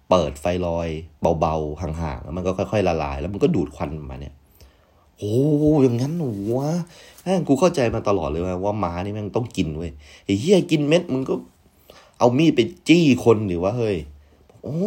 [0.09, 0.87] เปิดไฟลอย
[1.39, 4.33] เบาๆห่างๆแล้วมันก็ค่อยๆละลาย แล้วมันก็ดูดควันมาเนี่ย
[5.17, 5.35] โอ้
[5.83, 6.71] อย่างนั้นหนูวะ
[7.21, 9.91] แม่งกูเข้าใจมาตลอดเลยว่าม้านี่แม่งต้องกินเว้ย
[10.25, 11.35] ไอ้เหี้ยกินเม็ดมึงก็
[12.19, 13.97] เอามีดไปจี้คนหรือว่าเฮ้ย
[14.63, 14.77] โอ้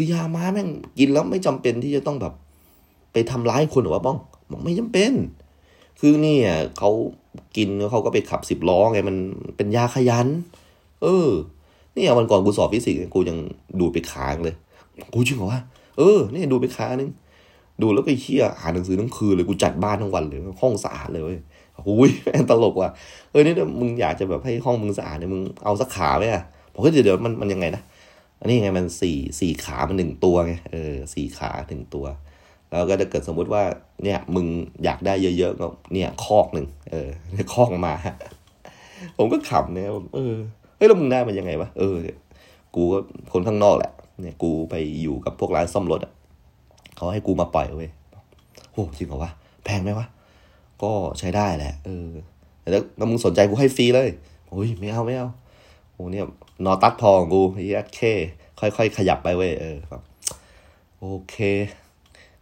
[0.00, 2.32] คือยาม้าแม่งกินแล้วไม่จำเป็นที่จะต้องแบบ
[3.12, 4.18] ไปทำร้ายคนหรือว่าบ้อง
[4.50, 5.12] บอกไม่จำเป็น
[6.00, 6.38] คือนี่
[6.78, 6.90] เขา
[7.56, 9.16] กินแล้วเขาก็ไปขับสิบล้อไงมัน
[9.56, 10.26] เป็นยาขยัน
[11.02, 11.28] เออ
[11.94, 13.38] เนี่ยวันก่อนกูสอบฟิสิกส์กูยัง
[13.80, 14.54] ดูไปค้างเลย
[15.14, 15.60] กูจริงเหรอวะ
[15.98, 17.10] เออเนี่ยดูไปค้างนึง
[17.82, 21.38] ดูแล้วก็เชี่ยอ่านหนังสือทั้งคืนเลยกูจัดบ้านทั้งวันเลยห้องสะอาดเลยเว้ย
[21.84, 22.90] โอ้ยแม่งตลกว่ะ
[23.30, 26.42] เออนี่มึงอยากจะแบบให้ห้องมึงสะอาดเนี่ยมึงเอาสักขาไหมอะ
[26.72, 27.82] บอกว่าเดี๋ยวเดี๋ยวมันมันยังไงนะ
[28.40, 32.06] อันนี้ไงมันสี่สี่ขามันหนึ่งตัวไงเออสี่ขาหนึ่งตัว
[32.68, 33.62] แล้วก็ถ้าเกิดสมมุติว่า
[34.04, 34.46] เนี่ยมึง
[34.84, 37.08] อยากได้เยอะๆก็เนี่ยคอกหนึ่งเออ
[37.52, 37.94] คอกมา
[39.18, 40.34] ผมก็ขำเนี่ยเออ
[40.76, 41.96] เฮ้ยแล้วมึงได้มันยังไงวะเออ
[42.74, 42.98] กูก็
[43.32, 46.12] คนข้างนอกแหละ เนี่ยกูไปอยู่กับพวกร้านซ่อมรถอะ
[46.96, 47.90] เขาให้กูมาปล่อยเว้ย
[48.72, 49.30] โอ้จริงเหรอวะ
[49.64, 50.06] แพงไหมวะ
[50.82, 52.08] ก็ใช้ได้แหละ เออ
[52.70, 54.08] แล้วแล้วมึงสนใจกูให้ฟรีเลย
[54.48, 55.28] โอ้ยไม่เอาไม่เอา
[56.00, 56.26] โอ้เนี่ย
[56.64, 58.00] นอตัดพองกูเฮียเค
[58.60, 60.02] ค่อยๆขยับไปเว้ยเออครับ
[61.00, 61.36] โอเค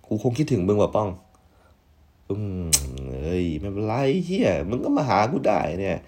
[0.06, 1.08] กูคงคิดถึงมึงว่ะป้อง
[2.30, 2.64] อืม
[3.22, 3.94] เอ้ยไม่เป็นไร
[4.24, 5.98] เฮียมึงก็มาหากูได้เนี่ย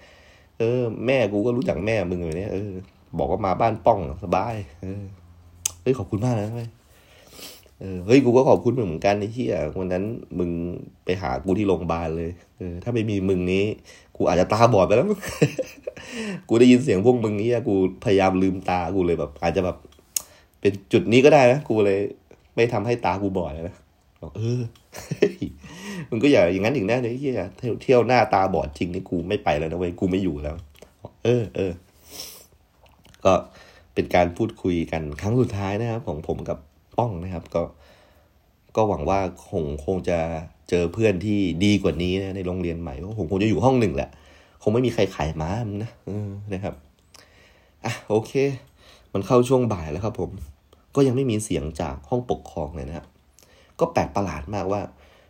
[0.59, 2.71] เออ แม่กูก็รู้จักแม่มึงอย่างเนี่ยเออ
[3.17, 5.03] บอกว่ามาบ้านป้องสบาย เออ
[5.81, 6.69] เฮ้ยขอบคุณมากนะเว้ย
[8.05, 10.03] เฮ้ยกูก็ขอบคุณมึงเหมือนกันไอ้เฮียวันนั้น
[10.39, 10.49] มึง
[11.05, 13.65] ไปหากูที่โรงพยาบาลเลยเออถ้าไม่มีมึงนี้
[14.15, 15.07] กูอาจจะตาบอดไปแล้ว
[16.49, 17.73] กูได้ยินเสียงพวกมึงนี้กู
[18.05, 19.77] พยายามลืมตากูเลยแบบ อาจจะแบบ
[20.61, 21.99] เป็นจุดนี้ก็ได้นะกูเลย
[22.55, 23.75] ไม่ทำให้ตากูบอดเลยนะ
[24.21, 24.61] บอกเออ
[26.09, 27.33] มึงก็อย่าอย่างนั้นอีกนะเดี๋ยวเที่ย
[27.81, 30.55] เที่ยวหน้าตาบอดจริงนี่กูไม่ไปแล้วนะเว้ยกูไม่อยู่แล้ว
[31.23, 31.71] เออเออ
[33.25, 33.33] ก็
[33.93, 36.57] เป็นการพูดคุยกันครั้งสุดท้ายนะครับของผมกับ
[36.97, 37.61] ป้องนะครับ ก็
[38.75, 39.19] ก็หวังว่า
[39.49, 40.19] คงคงจะ
[40.69, 44.09] เจอเพื่อนที่ดีกว่านี้นะในโรงเรียนใหม่เพราะผมคงจะอยู่ห้องหนึ่งแหละ
[44.63, 45.91] คงไม่มีใครขายม้ามนะ
[46.53, 46.73] นะครับ
[47.85, 48.31] อะโอเค
[49.13, 50.31] มันเข้าช่วงบ่ายแล้วครับ ผม
[50.95, 53.05] ก็ยังไม่มีเสียงจากห้องปกครองเลยนะครับ
[53.79, 54.81] ก็แปลกประหลาดมากว่า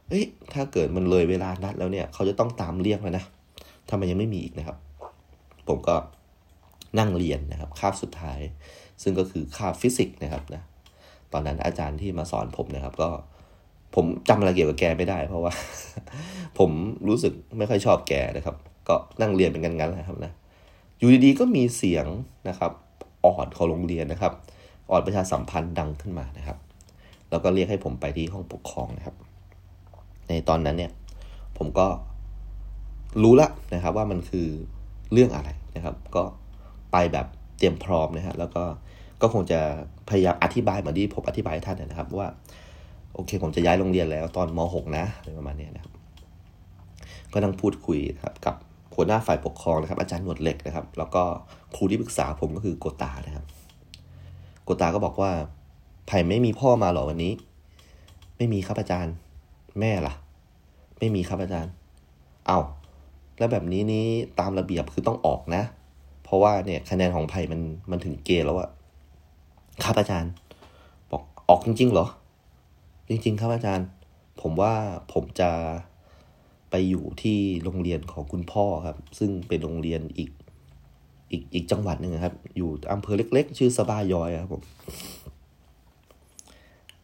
[0.10, 3.24] เฮ้ยถ้าเกิดมันเลยเวลานัดแล้วเนี่ย เขาจะต้องตามเรียกแล้วนะ
[3.90, 4.78] ทำไมยังไม่มีอีกนะครับ
[5.68, 5.96] ผมก็
[7.00, 8.40] นั่งเรียนนะครับ คาบสุดท้าย
[9.04, 10.62] ซึ่งก็คือคาบฟิสิกส์นะครับนะ
[11.34, 13.10] ตอนนั้นอาจารย์ที่มาสอนผมนะครับ ก็
[13.96, 15.52] ผมจำอะไรเกี่ยวกับแกไม่ได้ เพราะว่า
[16.60, 16.70] ผม
[17.08, 18.56] รู้สึกไม่ค่อยชอบแกนะครับ
[18.88, 20.32] ก็นั่งเรียนเป็นกันๆนะครับนะ
[20.98, 22.06] อยู่ดีๆก็มีเสียง
[22.50, 22.72] นะครับ
[23.26, 24.34] ออดของโรงเรียนนะครับ
[24.92, 26.58] ออดประชาสัมพันธ์ดังขึ้นมานะครับ
[27.30, 29.16] แล้วก็เรียกให้ผมไปที่ห้องปกครองนะครับ
[30.28, 30.92] ในตอนนั้นเนี่ย
[31.58, 31.88] ผมก็
[33.22, 34.48] รู้ละนะครับ ว่ามันคือ
[35.14, 36.24] เรื่องอะไรนะครับ ก็
[36.92, 37.28] ไปแบบ
[37.58, 38.64] เตรียมพร้อมนะฮะแล้วก็
[39.22, 39.60] ก็คงจะ
[40.10, 42.28] พยายามอธิบายเหมือนที่ผมอธิบายให้ท่านนะครับ ว่า
[43.14, 45.92] โอเค ผมจะย้ายโรงเรียนแล้วตอนม .6 นะอะไรประมาณนี้นะครับ
[47.34, 48.56] ก็นั่งพูดคุยครับกับ
[48.96, 51.24] หัวหน้าฝ่ายปกครองนะครับ อาจารย์หนวดเหล็กนะครับ แล้วก็
[51.76, 53.46] ครูที่ปรึกษาผมก็คือโกตานะครับ
[54.64, 55.32] โกตาก็บอกว่า
[56.08, 57.34] ไผ่ไม่มีพ่อมาหรอวันนี้
[58.38, 59.14] ไม่มีครับอาจารย์
[59.80, 60.14] แม่ล่ะ
[61.00, 61.72] ไม่มีครับอาจารย์
[62.48, 62.60] เอา้า
[63.38, 64.06] แล้วแบบนี้นี้
[64.40, 65.64] ตามระเบียบคือต้องออกนะ
[66.24, 67.62] เพราะว่าเนี่ยคะแนนของไผ่มัน
[67.92, 68.70] มันถึงเกณฑ์แล้วอะ
[69.84, 70.32] ครับอาจารย์
[71.12, 72.08] บอกออกจริง ๆ เหรอ
[73.10, 73.88] จริง ๆ ครับอาจารย์
[74.42, 74.74] ผมว่า
[75.14, 75.52] ผมจะ
[76.70, 80.32] ไปอยู่ที่โรงเรียนของคุณพ่อครับ ซึ่งเป็นโรงเรียนอีก
[81.32, 84.64] อีกอีกจังหวัดหนึ่งครับ อยู่อำเภอเล็ก ๆ ชื่อสบายอยครับผม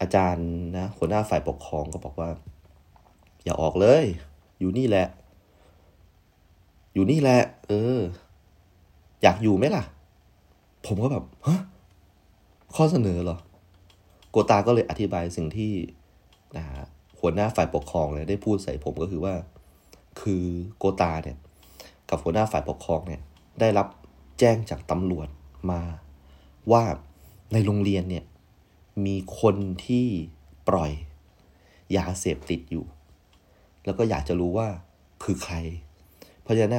[0.02, 0.48] อาจารย์
[0.78, 2.30] นะหัวหน้าฝ่ายปกครองก็บอกว่า
[3.44, 4.06] อย่าออกเลย
[4.60, 5.08] อยู่นี่แหละ
[6.94, 8.00] อยู่นี่แหละ เออ
[9.22, 9.84] อยากอยู่ไหมล่ะ
[10.86, 11.60] ผมก็แบบฮะ
[12.76, 13.38] ข้อเสนอเหรอ
[14.32, 15.74] โกตาก็เลยอธิบายสิ่งที่
[16.58, 16.66] นะ
[17.20, 19.34] หัวหน้าฝ่ายปกครองเนี่ยได้พูดใส่ผมก็คือว่า
[20.22, 20.44] คือ
[20.78, 21.38] โกตาเนี่ย
[22.10, 23.22] กับหัวหน้าฝ่ายปกครองเนี่ย
[23.60, 23.88] ได้รับ
[24.40, 25.28] แจ้งจากตำรวจ
[25.72, 25.82] มา
[26.72, 26.84] ว่า
[27.54, 28.26] ในโรงเรียนเนี่ย
[29.06, 29.56] มีคน
[29.86, 30.08] ที่
[30.70, 30.92] ปล่อย
[31.98, 32.86] ยาเสพติดอยู่
[33.86, 34.68] แล้วก็อยากจะรู้ว่า
[35.24, 35.56] คือใคร
[36.44, 36.78] เพราะฉะนั้น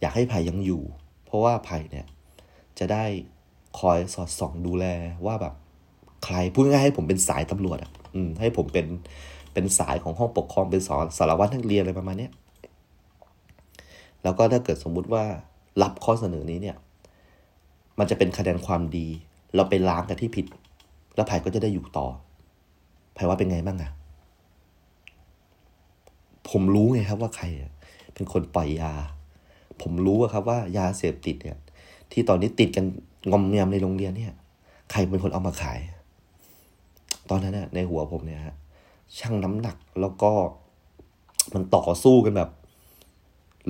[0.00, 0.82] อยากให้ไผ่ยังอยู่
[1.24, 2.06] เพราะว่าไผ่เนี่ย
[2.78, 3.04] จะได้
[3.78, 4.84] คอยสอดส่องดูแล
[5.26, 5.54] ว่าแบบ
[6.24, 8.86] ใครพูดง่ายให้ผมเป็นสายตำรวจอะอืมให้ผมเป็น
[9.52, 12.28] เป็นสายของห้องปกครองเป็นสอนสารวัตรนักเรียนอะไรประมาณนี้
[14.22, 15.24] แล้วก็ถ้าเกิดสมมุติว่า
[15.82, 16.76] รับข้อเสนอนี้เนี่ย
[17.98, 19.06] มันจะเป็นคะแนนความดี
[19.54, 20.46] เราไปล้างกันที่ผิด
[21.14, 22.06] แล้วไผ่ก็จะได้อยู่ต่อ
[23.14, 23.90] ไผ่ว่าเป็นไงบ้างอะ
[26.50, 27.44] ผมรู้ไงครับว่าใคร
[28.14, 28.92] เป็นคนปล่อยยา
[29.82, 31.58] ผมรู้ครับว่ายาเสพติดเนี่ย
[32.12, 32.84] ที่ตอนนี้ติดกัน
[33.30, 34.34] งอมยำในโรงเรียนเนี่ย
[34.90, 35.78] ใครเป็นคนเอามาขาย
[37.30, 38.56] ตอนนั้นน่ะในหัวผมเนี่ยฮะ
[39.18, 40.30] ชั่งน้ำหนักแล้วก็
[41.54, 42.50] มันต่อสู้กันแบบ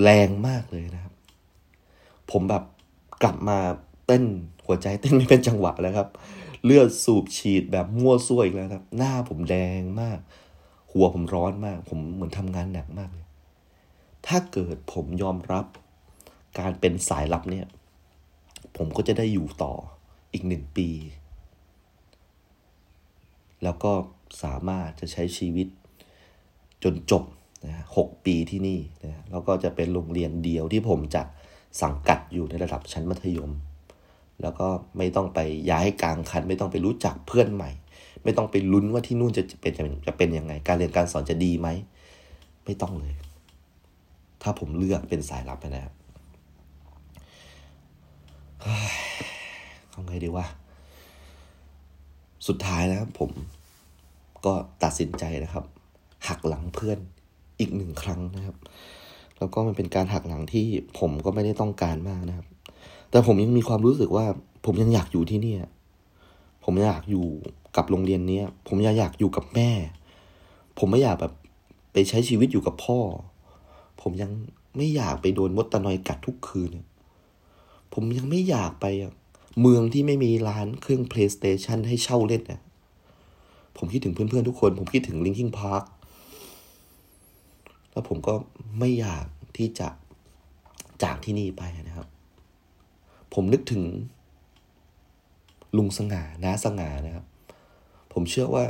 [0.02, 1.14] แรงมากเลยนะครับ
[2.30, 2.64] ผมแบบ
[3.22, 3.58] กลับมา
[4.06, 4.24] เต้น
[4.66, 6.08] หัวใจเต้นไม่เป็นจังหวะแล้วครับ
[6.64, 10.18] เลือดสูบฉีดแบบมั่วซั่วอีกแล้วครับ หน้าผมแดงมาก
[10.92, 13.26] หัวผมร้อนมาก ผมเหมือนทำงานหนักมากเลย
[14.26, 15.66] ถ้าเกิดผมยอมรับ
[16.58, 17.66] การเป็นสายลับเนี่ย
[18.76, 19.72] ผมก็จะได้อยู่ต่อ
[20.32, 20.88] อีกหนึ่งปี
[23.64, 23.92] แล้วก็
[24.42, 25.66] สามารถจะใช้ชีวิต
[26.84, 27.24] จนจบ
[27.66, 31.22] นะหกปีที่นี่นะแล้วก็จะเป็นโรงเรียนเดียวที่ผมจะ
[31.82, 33.50] สังกัดอยู่ในระดับชั้นมัธยม
[34.42, 34.68] แล้วก็
[34.98, 35.40] ไม่ต้องไป
[35.70, 37.70] ย้ายกลางคัน ไม่ต้องไปรู้จักเพื่อนใหม่
[38.24, 39.72] ไม่ต้องไปลุ้นว่าที่นู่นจะเป็น
[40.06, 41.68] จะเป็นยังไง การเรียนการสอนจะดีไหม
[42.64, 43.14] ไม่ต้องเลย
[44.42, 45.94] ถ้าผมเลือกเป็นสายลับนะครับ
[49.90, 50.46] เอาไงดีวะ
[52.46, 53.30] สุดท้ายนะผม
[54.44, 54.52] ก็
[54.82, 55.64] ตัดสินใจนะครับ
[56.28, 56.98] หักหลังเพื่อน
[57.58, 58.56] อีกหนึ่งครั้งนะครับ
[59.38, 60.66] แล้วก็มันเป็นการหักหลังที่
[60.98, 62.46] ผมก็ไม่ได้ต้องการมากนะครับ
[63.10, 64.26] แต่ผมยังมีความรู้สึกว่า
[64.64, 65.54] ผมยังอยากอยู่ที่นี่
[66.64, 67.26] ผมอยากอยู่
[67.76, 69.70] กับโรงเรียนนี้ผมยากอยากอยู่กับแม่
[70.78, 71.32] ผมไม่อยากแบบ
[71.92, 72.98] ไปใช้ชีวิตอยู่กับพ่อ
[74.02, 74.30] ผมยัง
[74.76, 76.70] ไม่อยากไปโดนมดตะนอยกัดทุกคืน
[77.94, 78.86] ผมยังไม่อยากไป
[79.60, 82.62] เมืองที่ไม่มีร้านเครื่อง PlayStation ให้เช่าเล่นเนี่ย
[83.76, 85.82] ผมคิดถึงเพื่อนๆทุกคน ผมคิดถึงลิงคิงพาร์ค
[87.92, 88.34] แล้วผมก็
[88.78, 89.24] ไม่อยาก
[89.56, 89.88] ที่จะ
[91.02, 92.08] จากที่นี่ไปนะครับ
[93.34, 93.82] ผมนึกถึง
[95.76, 97.24] ลุงสง่าน้าสง่านะครับ
[98.12, 98.64] ผมเชื่อว่า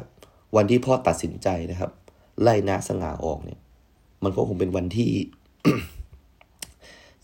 [0.57, 1.91] วันที่พ่อตัดสินใจนะครับ
[2.43, 3.61] ไล่น้าสง่าออกเนี่ย
[4.25, 5.11] มันก็คงเป็นวันที่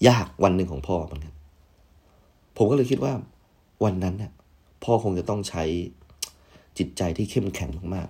[0.08, 1.34] ยากวันหนึ่งของพ่อเหมือนกัน
[2.56, 3.12] ผมก็เลยคิดว่า
[3.84, 4.32] วันนั้นเนี่ย
[4.82, 5.64] พ่อคงจะต้องใช้
[6.78, 8.08] จิตใจที่เข้มแข็งมาก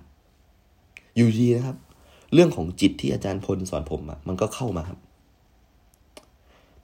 [0.57, 1.77] ๆ อยู่ดีนะครับ
[2.33, 4.99] เรื่องของจิตที่อาจารย์พลสอนผมอะมันก็เข้ามาครับ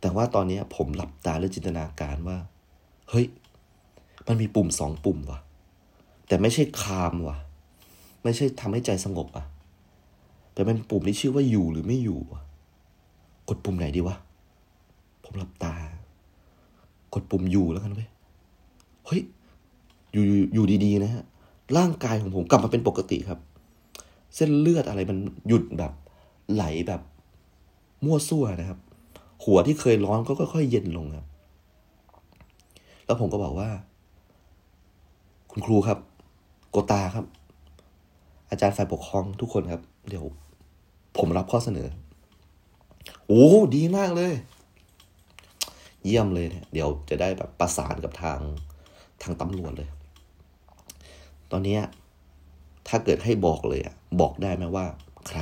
[0.02, 2.38] แต่ว่าตอนนี้ผมหลับตาแล้วจินตนาการว่า
[3.10, 3.26] เฮ้ย
[4.28, 5.40] มันมีปุ่มสองปุ่มว่ะ
[6.28, 7.38] แต่ไม่ใช่คามว่ะ
[8.24, 9.46] ไม่ใช่ทำให้ใจสงบอะ
[10.54, 12.20] แต่เป็นปุ่มที่ชื่อว่าอยู่หรือไม่อยู่
[13.50, 14.16] กดปุ่มไหนดีวะ
[15.24, 15.74] ผมหลับตา
[17.14, 18.10] กดปุ่มอยู่แล้วกันเว้ย
[19.06, 19.22] เฮ้ย
[20.14, 21.24] อยู่อยู่ดีๆ นะฮะ
[21.78, 23.40] ร่างกายของผมกลับมาเป็นปกติครับ
[24.36, 25.92] เส้นเลือดอะไรมันหยุดแบบ
[26.54, 27.02] ไหลแบบ
[28.06, 28.80] มั่วซั่วนะครับ
[29.44, 31.26] หัวที่เคยร้อนก็ค่อยๆเย็นลงครับ
[33.06, 33.70] แล้วผมก็บอกว่า
[35.52, 36.00] คุณครูครับ
[36.72, 37.26] โกตาครับ
[38.50, 40.26] อาจารย์ฝ่ายปกครองทุกคนครับ เดี๋ยว
[41.18, 41.88] ผมรับข้อเสนอ
[43.28, 43.46] โอ้
[43.76, 44.34] ดีมากเลย
[46.06, 48.40] เยี่ยมเลยเนี่ยเดี๋ยวจะได้แบบประสานกับทาง
[49.24, 49.90] ทางตำรวจเลย
[51.52, 51.80] ตอนนี้
[52.88, 54.86] ถ้าเกิดให้บอกเลยอะบอกได้ไหมว่า
[55.28, 55.40] ใคร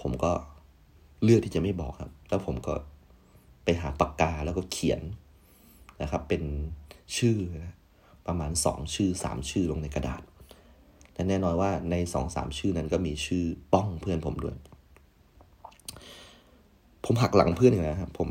[0.00, 0.32] ผมก็
[1.22, 2.74] เลือกที่จะไม่บอกครับ แล้วผมก็
[3.64, 5.02] ไปหาปากกาแล้วก็เขียน
[6.02, 6.42] นะครับ เป็น
[7.16, 7.76] ชื่อนะ
[8.26, 10.22] ประมาณสองชื่อสามชื่อลงในกระดาษ
[11.14, 14.56] และแน่นอนว่าในสองสามชื่อนั้นก็มีชื่อป้องเพื่อนผมด้วย
[17.10, 18.30] ผมหักหลังเพื่อนอย่างนะครับ ผม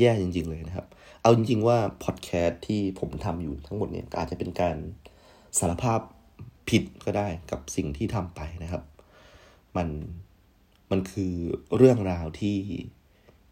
[0.00, 0.86] แย่จริง ๆ เลยนะครับ
[1.22, 4.76] เอาจริง ๆ ว่าพอดแคสต์ที่ผมทำอยู่ทั้งหมดเนี่ยอาจจะเป็นการ
[5.58, 6.00] สารภาพ
[6.68, 8.82] ผิดก็ได้กับสิ่งที่ทำไปนะครับ
[9.76, 9.88] มัน
[10.90, 11.32] มันคือ
[11.76, 12.56] เรื่องราวที่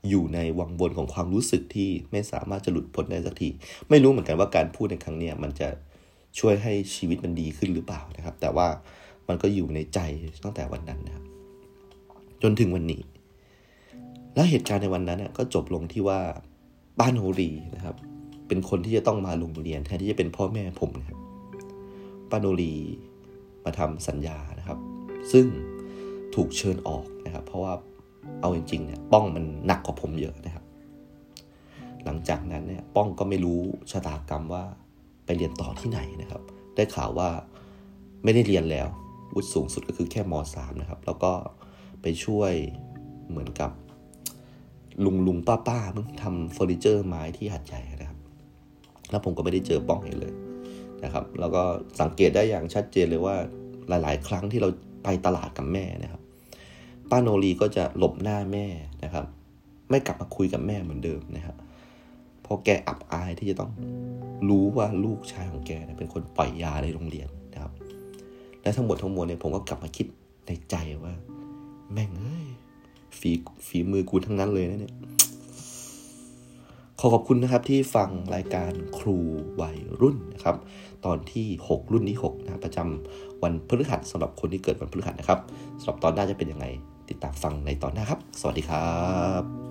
[0.08, 3.48] อยู่ในวังวนของความรู้สึกที่ไม่สามารถจะหลุดพ้นได้สักที
[3.90, 5.68] ไม่รู้เหมือนกันว่าการพูดในครั้งนี้มันจะ
[6.38, 8.68] ช่วยให้ชีวิตมันดีขึ้นหรือเปล่านะครับ แต่ว่า
[9.28, 9.98] มันก็อยู่ในใจ
[10.44, 11.24] ตั้งแต่วันนั้นนะครับ
[12.42, 13.02] จนถึงวันนี้
[14.34, 16.20] และเหตุการณ์ในวันนั้นก็จบลงที่ว่า
[17.00, 17.96] บ้านโฮรีนะครับ
[18.48, 21.18] เป็นคนที่จะต้องมาโรงเรียนแทนที่จะเป็นพ่อแม่ผมนะครับ
[22.30, 22.74] ป้าโนรี
[23.64, 24.78] มาทำสัญญานะครับ
[25.32, 25.46] ซึ่ง
[26.34, 27.72] ถูกเชิญออกนะครับ เพราะว่า
[28.40, 30.64] เอาจริงๆเนี่ยป้องมันหนักกว่าผมเยอะนะครับ
[32.04, 33.60] หลังจากนั้นเนี่ยป้องก็ไม่รู้
[33.90, 34.64] ชะตากรรมว่า
[35.24, 36.42] ไปเรียนต่อที่ไหนนะครับ
[36.74, 37.28] ได้ข่าวว่า
[38.24, 38.88] ไม่ได้เรียนแล้ว
[39.34, 41.32] วุฒิสูงสุดก็คือแค่มสามนะครับ แล้วก็
[42.02, 42.52] ไปช่วย
[43.28, 43.70] เหมือนกับ
[45.04, 48.18] ลุงลุงป้าป้ามึงทำเฟอร์นิเจอร์ไม้ที่หัดใหญ่นะครับ
[49.10, 50.34] แล้วผมก็ไม่ได้เจอป้องอีกเลย
[51.04, 51.62] นะครับ แล้วก็
[52.00, 53.36] สังเกตได้อย่างชัดเจนเลยว่า
[53.88, 54.68] หลาย ๆ ครั้งที่เรา
[55.04, 56.20] ไปตลาดกับแม่นะครับ
[57.10, 58.66] ป้าโนรีก็จะหลบหน้าแม่
[59.04, 59.26] นะครับ
[59.90, 61.56] ไม่กลับมาคุยกับแม่เหมือนเดิมนะครับ
[62.42, 63.72] เพราะแกอับอายที่จะต้อง
[64.48, 67.72] รู้ว่าลูกชายของแกเป็นคนปล่อยยาในโรงเรียนนะครับ
[68.62, 70.06] และทั้งหมดทั้งมวลเนี่ยผมก็กลับมาคิด
[70.46, 71.12] ในใจว่า
[71.92, 72.49] แม่งเอ้ย
[73.18, 73.32] ฝี
[73.66, 74.94] ฝีมือกูทั้งนั้นเลยนะเนี่ย
[76.98, 79.16] ขอขอบคุณนะครับที่ฟังรายการครู
[79.60, 80.56] วัยรุ่นนะครับ
[81.04, 85.40] ตอนที่ 6 รุ่นที่6นะประจำวันพฤหัสสำหรับคนที่เกิดวันพฤหัสนะครับ
[85.80, 86.66] สำหรับตอนหน้าจะเป็นยังไง
[87.08, 88.90] ติดตามฟังในตอนหน้าครับ สวัสดีครั
[89.42, 89.69] บ